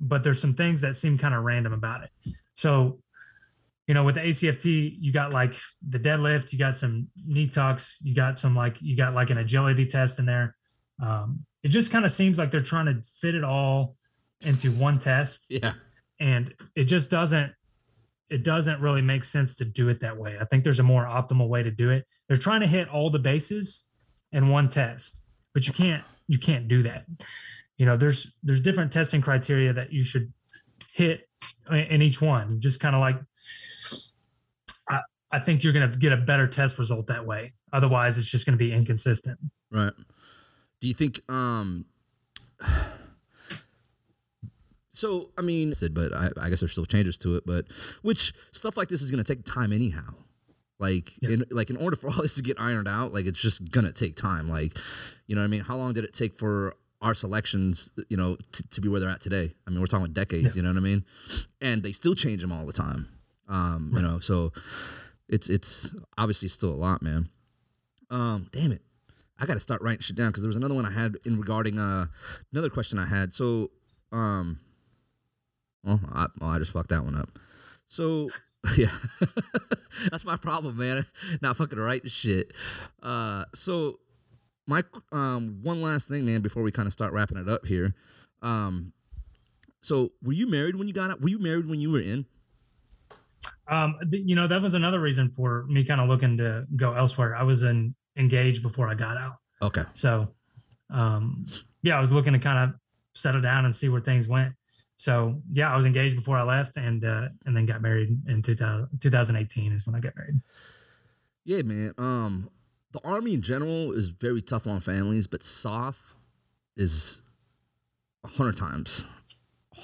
[0.01, 2.11] but there's some things that seem kind of random about it.
[2.55, 3.01] So,
[3.87, 5.55] you know, with the ACFT, you got like
[5.87, 9.39] the deadlift, you got some knee tucks, you got some like you got like an
[9.39, 10.57] agility test in there.
[11.03, 13.97] Um, it just kind of seems like they're trying to fit it all
[14.41, 15.75] into one test Yeah.
[16.19, 17.53] and it just doesn't
[18.29, 21.05] it doesn't really make sense to do it that way i think there's a more
[21.05, 23.87] optimal way to do it they're trying to hit all the bases
[24.33, 27.05] in one test but you can't you can't do that
[27.77, 30.33] you know there's there's different testing criteria that you should
[30.93, 31.29] hit
[31.71, 33.21] in in each one just kind of like
[35.33, 38.45] i think you're going to get a better test result that way otherwise it's just
[38.47, 39.39] going to be inconsistent
[39.71, 39.93] Right.
[40.81, 41.87] Do you think um
[44.93, 47.67] so I mean said but I, I guess there's still changes to it, but
[48.03, 50.15] which stuff like this is gonna take time anyhow.
[50.79, 51.31] Like Yeah.
[51.31, 53.93] in like in order for all this to get ironed out, like it's just gonna
[53.93, 54.49] take time.
[54.49, 54.77] Like,
[55.27, 55.61] you know what I mean?
[55.63, 59.09] How long did it take for our selections, you know, t- to be where they're
[59.11, 59.55] at today?
[59.67, 60.53] I mean, we're talking about decades, Yeah.
[60.57, 61.05] you know what I mean?
[61.61, 63.09] And they still change them all the time.
[63.49, 64.53] Um, you know, so
[65.33, 67.29] it's it's obviously still a lot, man.
[68.11, 68.83] Um, damn it.
[69.39, 71.39] I got to start writing shit down because there was another one I had in
[71.39, 72.07] regarding uh
[72.53, 73.33] another question I had.
[73.35, 73.71] So,
[74.13, 74.61] um,
[75.83, 77.39] well, I, well, I just fucked that one up.
[77.89, 78.29] So,
[78.77, 78.93] yeah,
[80.11, 81.07] that's my problem, man.
[81.41, 82.53] Not fucking writing shit.
[83.03, 83.99] Uh, so
[84.67, 87.95] my um one last thing, man, before we kind of start wrapping it up here.
[88.43, 88.93] Um,
[89.81, 91.23] so were you married when you got out?
[91.23, 92.27] Were you married when you were in?
[93.69, 97.35] Um, you know, that was another reason for me kind of looking to go elsewhere.
[97.35, 99.37] I was in engaged before I got out.
[99.63, 99.85] Okay.
[99.93, 100.29] So,
[100.91, 101.47] um,
[101.83, 102.79] yeah, I was looking to kind of
[103.15, 104.55] settle down and see where things went.
[104.97, 108.43] So, yeah, I was engaged before I left, and uh, and then got married in
[108.43, 110.41] 2000, 2018 is when I got married.
[111.45, 111.93] Yeah, man.
[111.99, 112.51] Um,
[112.93, 116.17] the army in general is very tough on families, but SOF
[116.77, 117.23] is
[118.23, 119.07] a hundred times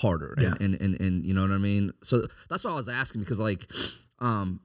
[0.01, 0.35] harder.
[0.41, 0.55] Yeah.
[0.61, 1.93] And, and and and you know what I mean?
[2.03, 3.71] So that's why I was asking because like
[4.21, 4.61] um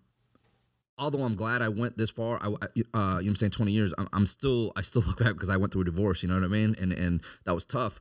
[0.97, 3.71] although I'm glad I went this far, I, uh, you know what I'm saying 20
[3.71, 6.29] years, I'm, I'm still, I still look back because I went through a divorce, you
[6.29, 6.75] know what I mean?
[6.79, 7.99] And, and that was tough.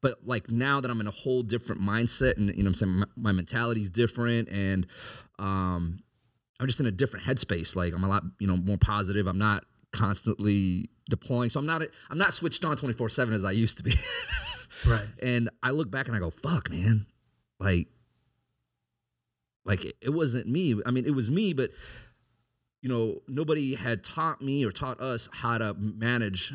[0.00, 2.74] But like now that I'm in a whole different mindset and, you know what I'm
[2.74, 4.86] saying, my, my mentality's different and,
[5.38, 6.00] um,
[6.58, 7.74] I'm just in a different headspace.
[7.74, 9.26] Like I'm a lot, you know, more positive.
[9.26, 11.50] I'm not constantly deploying.
[11.50, 13.94] So I'm not, I'm not switched on 24 seven as I used to be.
[14.86, 15.06] Right.
[15.22, 17.06] And I look back and I go, fuck, man.
[17.58, 17.88] Like,
[19.64, 20.80] like it, wasn't me.
[20.84, 21.70] I mean, it was me, but
[22.80, 26.52] you know, nobody had taught me or taught us how to manage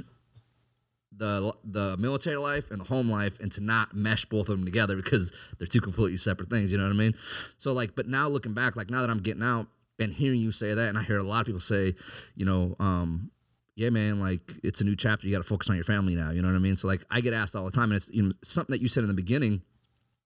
[1.15, 4.65] the the military life and the home life and to not mesh both of them
[4.65, 7.15] together because they're two completely separate things, you know what I mean?
[7.57, 9.67] So like but now looking back, like now that I'm getting out
[9.99, 11.95] and hearing you say that and I hear a lot of people say,
[12.35, 13.31] you know, um
[13.77, 15.27] yeah, man, like it's a new chapter.
[15.27, 16.31] You got to focus on your family now.
[16.31, 16.77] You know what I mean?
[16.77, 18.87] So like, I get asked all the time, and it's you know something that you
[18.87, 19.61] said in the beginning.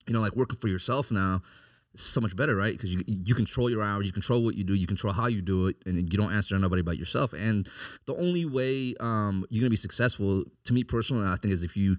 [0.07, 1.41] You know, like working for yourself now
[1.93, 2.71] is so much better, right?
[2.71, 5.41] Because you you control your hours, you control what you do, you control how you
[5.41, 7.33] do it, and you don't answer to nobody but yourself.
[7.33, 7.67] And
[8.05, 11.75] the only way um, you're gonna be successful, to me personally, I think, is if
[11.75, 11.97] you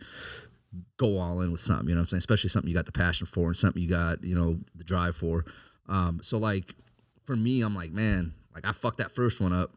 [0.96, 1.86] go all in with something.
[1.86, 2.20] You know what I'm saying?
[2.20, 5.16] Especially something you got the passion for and something you got you know the drive
[5.16, 5.44] for.
[5.86, 6.74] Um, so like
[7.24, 9.72] for me, I'm like, man, like I fucked that first one up.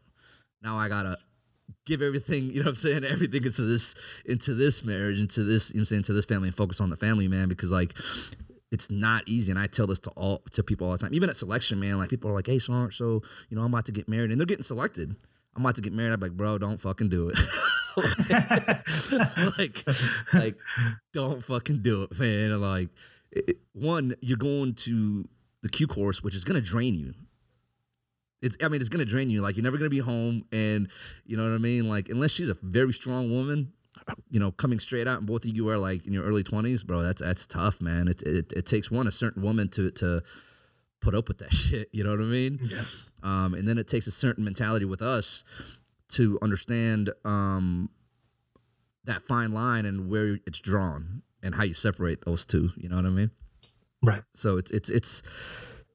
[0.62, 1.18] Now I gotta
[1.86, 5.70] give everything, you know what I'm saying, everything into this into this marriage, into this,
[5.70, 7.94] you know I'm saying, into this family and focus on the family, man, because like
[8.72, 9.50] it's not easy.
[9.52, 11.14] And I tell this to all to people all the time.
[11.14, 13.86] Even at selection, man, like people are like, hey, so so, you know, I'm about
[13.86, 15.16] to get married and they're getting selected.
[15.54, 16.12] I'm about to get married.
[16.12, 17.38] I'm like, bro, don't fucking do it.
[19.58, 19.84] like,
[20.34, 20.58] like,
[21.14, 22.60] don't fucking do it, man.
[22.60, 22.90] Like,
[23.30, 25.26] it- one, you're going to
[25.62, 27.14] the Q course, which is gonna drain you.
[28.46, 29.42] It's, I mean, it's gonna drain you.
[29.42, 30.88] Like, you're never gonna be home, and
[31.24, 31.88] you know what I mean.
[31.88, 33.72] Like, unless she's a very strong woman,
[34.30, 36.84] you know, coming straight out, and both of you are like in your early 20s,
[36.84, 37.02] bro.
[37.02, 38.08] That's that's tough, man.
[38.08, 40.22] It it, it takes one a certain woman to to
[41.00, 41.88] put up with that shit.
[41.92, 42.60] You know what I mean?
[42.62, 42.84] Yeah.
[43.22, 45.44] Um, and then it takes a certain mentality with us
[46.10, 47.90] to understand um,
[49.04, 52.70] that fine line and where it's drawn and how you separate those two.
[52.76, 53.30] You know what I mean?
[54.02, 54.22] Right.
[54.34, 55.22] So it's it's it's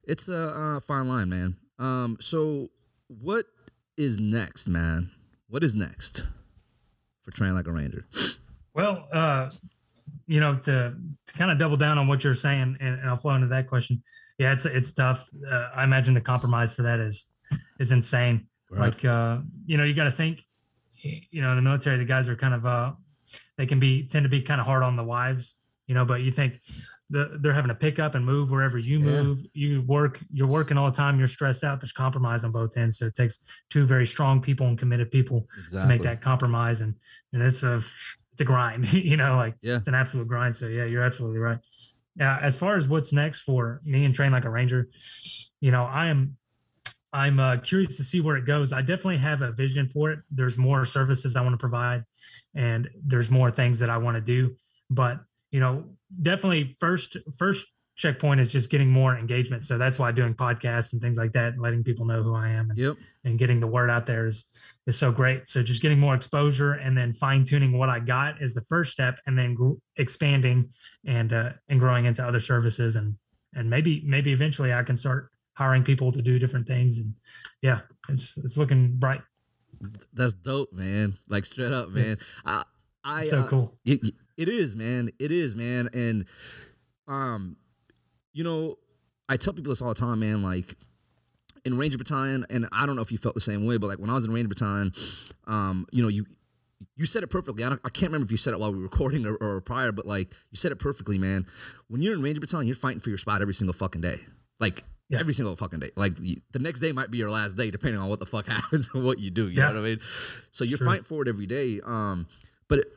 [0.04, 1.56] it's a uh, fine line, man.
[1.82, 2.70] Um, so
[3.08, 3.48] what
[3.98, 5.10] is next, man?
[5.50, 6.28] What is next
[7.24, 8.06] for Train Like a Ranger?
[8.76, 9.50] Well, uh,
[10.28, 13.16] you know, to, to kind of double down on what you're saying, and, and I'll
[13.16, 14.04] flow into that question.
[14.38, 15.30] Yeah, it's it's tough.
[15.50, 17.34] Uh, I imagine the compromise for that is
[17.80, 18.48] is insane.
[18.70, 20.46] Like, uh, you know, you got to think.
[21.04, 22.92] You know, in the military, the guys are kind of uh,
[23.58, 25.58] they can be tend to be kind of hard on the wives.
[25.88, 26.62] You know, but you think
[27.12, 29.22] the, they're having to pick up and move wherever you Yeah.
[29.22, 29.44] move.
[29.54, 31.20] You work, you're working all the time.
[31.20, 31.80] You're stressed out.
[31.82, 32.98] There's compromise on both ends.
[32.98, 35.82] So it takes two very strong people and committed people exactly.
[35.82, 36.96] to make that compromise and
[37.34, 37.82] and it's a
[38.32, 39.76] it's a grind you know like Yeah.
[39.78, 41.60] it's an absolute grind so yeah you're absolutely right
[42.16, 44.88] yeah as far as what's next for me and train like a ranger
[45.60, 46.38] you know i am
[47.12, 50.20] i'm uh, curious to see where it goes i definitely have a vision for it
[50.32, 52.06] there's more services i want to provide
[52.56, 54.56] and there's more things that i want to do
[54.90, 55.20] but
[55.52, 55.84] you know
[56.22, 57.66] definitely first first
[57.98, 61.54] checkpoint is just getting more engagement so that's why doing podcasts and things like that
[61.54, 62.96] and letting people know who i am and Yep.
[63.26, 64.50] and getting the word out there is
[64.88, 65.48] is so great.
[65.48, 68.92] So just getting more exposure and then fine tuning what I got is the first
[68.92, 70.72] step, and then gr- expanding
[71.06, 73.16] and uh, and growing into other services and
[73.54, 77.14] and maybe maybe eventually I can start hiring people to do different things and
[77.62, 79.22] yeah, it's it's looking bright.
[80.14, 81.16] That's dope, man.
[81.28, 82.02] Like straight up, Yeah.
[82.02, 82.18] man.
[82.44, 82.64] I,
[83.04, 83.76] I so uh, cool.
[83.86, 84.00] It,
[84.42, 85.10] it is, man.
[85.20, 85.90] It is, man.
[85.94, 86.26] And
[87.08, 87.58] um,
[88.34, 88.78] you know,
[89.30, 90.42] I tell people this all the time, man.
[90.42, 90.76] Like
[91.64, 94.00] in Ranger Battalion, and I don't know if you felt the same way, but like
[94.00, 94.94] when I was in Ranger Battalion,
[95.48, 96.26] um, you know, you
[96.96, 97.64] you said it perfectly.
[97.64, 99.62] I, don't, I can't remember if you said it while we were recording or, or
[99.62, 101.46] prior, but like you said it perfectly, man.
[101.88, 104.20] When you're in Ranger Battalion, you're fighting for your spot every single fucking day.
[104.60, 105.20] Like Yeah.
[105.20, 105.92] every single fucking day.
[105.96, 108.90] Like the next day might be your last day, depending on what the fuck happens
[108.94, 109.48] and what you do.
[109.48, 109.68] You Yeah.
[109.70, 110.00] know what I mean?
[110.52, 110.88] So you're True.
[110.88, 111.80] fighting for it every day.
[111.86, 112.26] Um,
[112.68, 112.88] but it,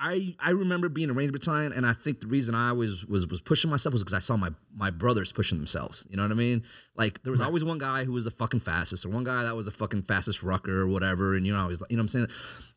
[0.00, 3.26] I I remember being a Ranger Battalion, and I think the reason I was was
[3.28, 6.06] was pushing myself was because I saw my my brothers pushing themselves.
[6.10, 6.64] You know what I mean?
[6.96, 7.46] Like there was Right.
[7.46, 10.02] always one guy who was the fucking fastest, or one guy that was the fucking
[10.02, 11.34] fastest rucker or whatever.
[11.36, 12.26] And you know, I was you know what I'm saying.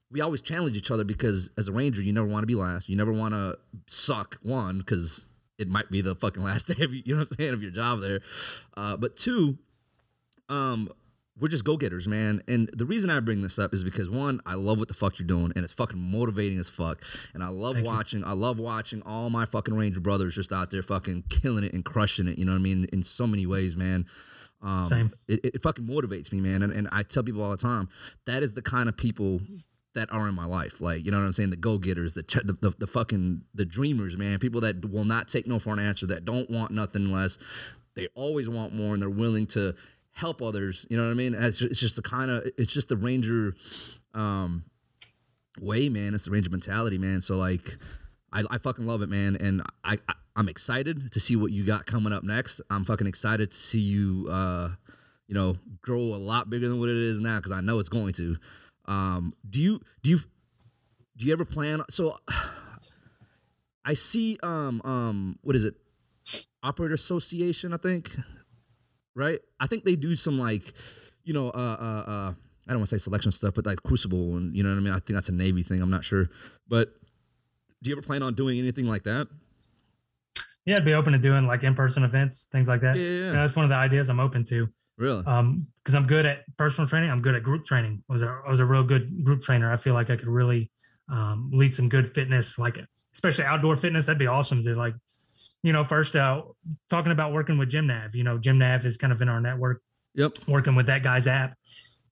[0.09, 2.88] We always challenge each other because as a ranger, you never want to be last.
[2.88, 3.57] You never want to
[3.88, 5.26] suck one because
[5.57, 7.72] it might be the fucking last day of you know what I'm saying of your
[7.72, 8.22] job there.
[8.78, 9.57] Uh, but two,
[10.49, 10.89] um,
[11.39, 12.41] we're just go getters, man.
[12.47, 15.19] And the reason I bring this up is because one, I love what the fuck
[15.19, 17.03] you're doing, and it's fucking motivating as fuck.
[17.33, 17.91] And I love Thank you.
[17.91, 18.23] watching.
[18.23, 21.85] I love watching all my fucking Ranger brothers just out there fucking killing it and
[21.85, 22.38] crushing it.
[22.39, 22.88] You know what I mean?
[22.91, 24.05] In so many ways, man.
[24.61, 25.11] Um, Same.
[25.27, 26.63] It, it fucking motivates me, man.
[26.63, 27.89] And, and I tell people all the time
[28.25, 29.39] that is the kind of people
[29.93, 30.81] that are in my life.
[30.81, 31.49] Like, you know what I'm saying?
[31.51, 34.39] The go getters, the, ch- the, the the fucking the dreamers, man.
[34.39, 37.38] People that will not take no for an answer, that don't want nothing less.
[37.95, 39.73] They always want more, and they're willing to
[40.18, 40.86] help others.
[40.89, 41.36] You know what I mean?
[41.36, 43.53] It's just, it's just the kind of it's just the Ranger
[44.15, 44.63] um,
[45.61, 46.15] way, man.
[46.15, 47.22] It's the Ranger mentality, man.
[47.22, 47.72] So like,
[48.34, 49.38] I, I fucking love it, man.
[49.39, 52.61] And I, I I'm excited to see what you got coming up next.
[52.70, 54.70] I'm fucking excited to see you, uh,
[55.28, 57.89] you know, grow a lot bigger than what it is now because I know it's
[57.89, 58.38] going to.
[58.86, 60.20] Um, do you do you
[61.15, 61.84] do you ever plan?
[61.91, 62.18] So
[63.86, 65.76] I see um um what is it?
[66.63, 68.18] Operator Association, I think.
[69.18, 69.39] Right?
[69.59, 70.72] I think they do some like,
[71.24, 72.34] you know, uh uh uh
[72.68, 74.82] I don't want to say selection stuff, but like Crucible and you know what I
[74.82, 74.93] mean?
[74.93, 76.30] I think that's a Navy thing, I'm not sure.
[76.68, 76.93] But
[77.82, 79.28] do you ever plan on doing anything like that?
[80.65, 82.95] Yeah, I'd be open to doing like in-person events, things like that.
[82.95, 84.68] Yeah, yeah, You know, that's one of the ideas I'm open to.
[84.97, 85.24] Really?
[85.26, 87.09] Um, because I'm good at personal training.
[87.09, 88.03] I'm good at group training.
[88.09, 89.72] I was a, I was a real good group trainer.
[89.72, 90.70] I feel like I could really
[91.09, 92.78] um, lead some good fitness, like
[93.13, 94.07] especially outdoor fitness.
[94.07, 94.95] That'd be awesome to like,
[95.63, 96.41] you know, first uh,
[96.89, 99.81] talking about working with GymNav, You know, GymNav is kind of in our network,
[100.15, 100.38] Yep.
[100.47, 101.55] working with that guy's app.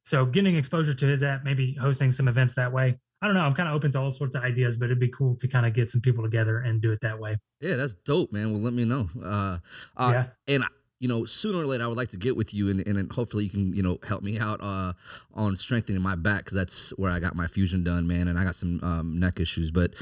[0.04, 3.00] So getting exposure to his app, maybe hosting some events that way.
[3.22, 3.42] I don't know.
[3.42, 5.66] I'm kind of open to all sorts of ideas, but it'd be cool to kind
[5.66, 7.38] of get some people together and do it that way.
[7.60, 8.52] Yeah, that's dope, man.
[8.52, 9.10] Well, let me know.
[9.24, 9.58] Uh,
[9.98, 10.26] uh yeah.
[10.48, 10.68] and I-
[11.00, 13.12] you know, sooner or later, I would like to get with you, and and, and
[13.12, 14.94] hopefully you can, you know, help me out uh,
[15.34, 18.30] on strengthening my back because that's where I got my fusion done, man.
[18.30, 19.94] And I got some um, neck issues, but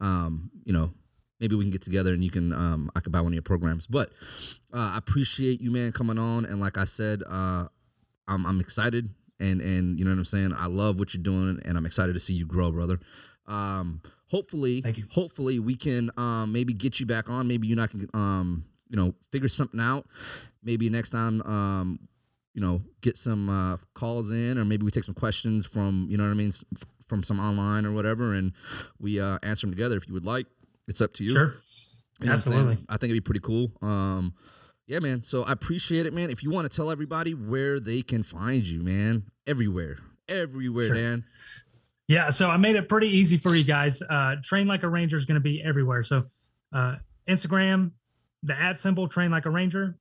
[0.00, 0.92] um, you know,
[1.40, 3.42] maybe we can get together and you can, um, I could buy one of your
[3.42, 3.86] programs.
[3.86, 4.10] But
[4.72, 6.44] uh, I appreciate you, man, coming on.
[6.44, 7.66] And like I said, uh,
[8.28, 9.10] I'm I'm excited,
[9.40, 10.54] and and you know what I'm saying.
[10.56, 13.00] I love what you're doing, and I'm excited to see you grow, brother.
[13.48, 15.04] Um, hopefully, Thank you.
[15.10, 17.48] hopefully we can um, maybe get you back on.
[17.48, 20.06] Maybe you and I can um, you know figure something out.
[20.62, 21.98] Maybe next time um,
[22.54, 26.16] you know get some uh, calls in, or maybe we take some questions from you
[26.16, 26.52] know what I mean
[27.06, 28.52] from some online or whatever, and
[29.00, 30.46] we uh, answer them together if you would like.
[30.90, 31.30] It's up to you.
[31.30, 31.54] Sure.
[32.20, 32.58] You know what I'm saying?
[32.58, 32.84] Absolutely.
[32.88, 33.72] I think it'd be pretty cool.
[33.80, 34.34] Um,
[34.86, 35.22] yeah, man.
[35.24, 36.30] So I appreciate it, man.
[36.30, 40.94] If you want to tell everybody where they can find you, man, everywhere, everywhere, Sure.
[40.96, 41.24] Dan.
[42.08, 44.02] Yeah, so I made it pretty easy for you guys.
[44.02, 46.02] Uh, Train Like a Ranger is going to be everywhere.
[46.02, 46.24] So
[46.72, 46.96] uh,
[47.28, 47.92] Instagram,
[48.42, 49.96] the at symbol, Train Like a Ranger,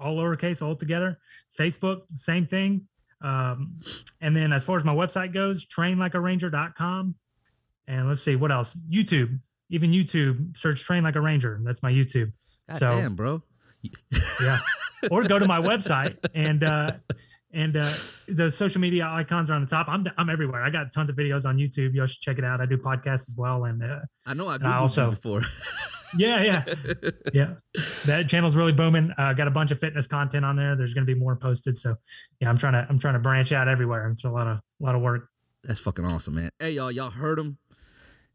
[0.00, 1.18] all lowercase, all together.
[1.56, 2.88] Facebook, same thing.
[3.22, 3.78] Um,
[4.20, 7.14] and then as far as my website goes, trainlikearanger.com.
[7.86, 8.76] And let's see what else.
[8.90, 9.38] YouTube,
[9.70, 11.60] even YouTube, search Train Like a Ranger.
[11.64, 12.32] That's my YouTube.
[12.70, 13.42] God So- damn, bro.
[14.40, 14.60] Yeah.
[15.10, 16.92] or go to my website and uh
[17.52, 17.92] and uh
[18.26, 19.88] the social media icons are on the top.
[19.88, 20.62] I'm I'm everywhere.
[20.62, 21.94] I got tons of videos on YouTube.
[21.94, 22.60] Y'all should check it out.
[22.62, 23.64] I do podcasts as well.
[23.64, 25.42] And uh, I know I I also- before.
[26.16, 26.64] yeah, yeah,
[27.34, 27.54] yeah.
[28.06, 29.12] That channel's really booming.
[29.18, 30.76] Uh, got a bunch of fitness content on there.
[30.76, 31.76] There's going to be more posted.
[31.76, 31.96] So
[32.40, 34.08] yeah, I'm trying to I'm trying to branch out everywhere.
[34.08, 35.28] It's a lot of a lot of work.
[35.64, 36.50] That's fucking awesome, man.
[36.58, 37.58] Hey, y'all, y'all heard him.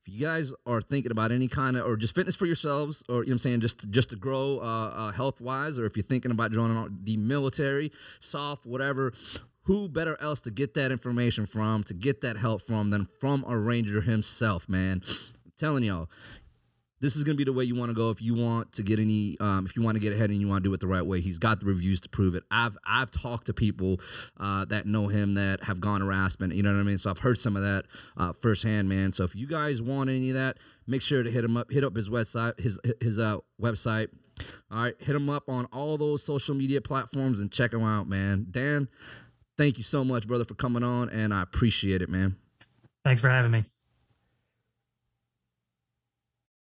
[0.09, 3.19] You guys are thinking about any kind of or just fitness for yourselves, or you
[3.19, 6.03] know what I'm saying, just just to grow uh, uh, health wise, or if you're
[6.03, 9.13] thinking about joining the military, SOF, whatever,
[9.63, 13.45] who better else to get that information from, to get that help from, than from
[13.47, 15.01] a ranger himself, man.
[15.05, 16.09] I'm telling y'all,
[17.01, 18.99] this is gonna be the way you want to go if you want to get
[18.99, 20.87] any um, if you want to get ahead and you want to do it the
[20.87, 21.21] right way.
[21.21, 22.43] He's got the reviews to prove it.
[22.51, 23.99] I've i've talked to people
[24.37, 26.97] uh, that know him that have gone to Aspen, you know what i mean?
[26.97, 27.85] So i've heard some of that
[28.17, 29.13] uh, firsthand man.
[29.13, 31.83] So if you guys want any of that make sure to hit him up hit
[31.83, 34.09] up his website his his uh, website.
[34.71, 38.07] All right hit him up on all those social media platforms and check him out
[38.07, 38.47] man.
[38.51, 38.87] Dan
[39.57, 42.35] thank you so much brother for coming on and i appreciate it man.
[43.05, 43.63] Thanks for having me.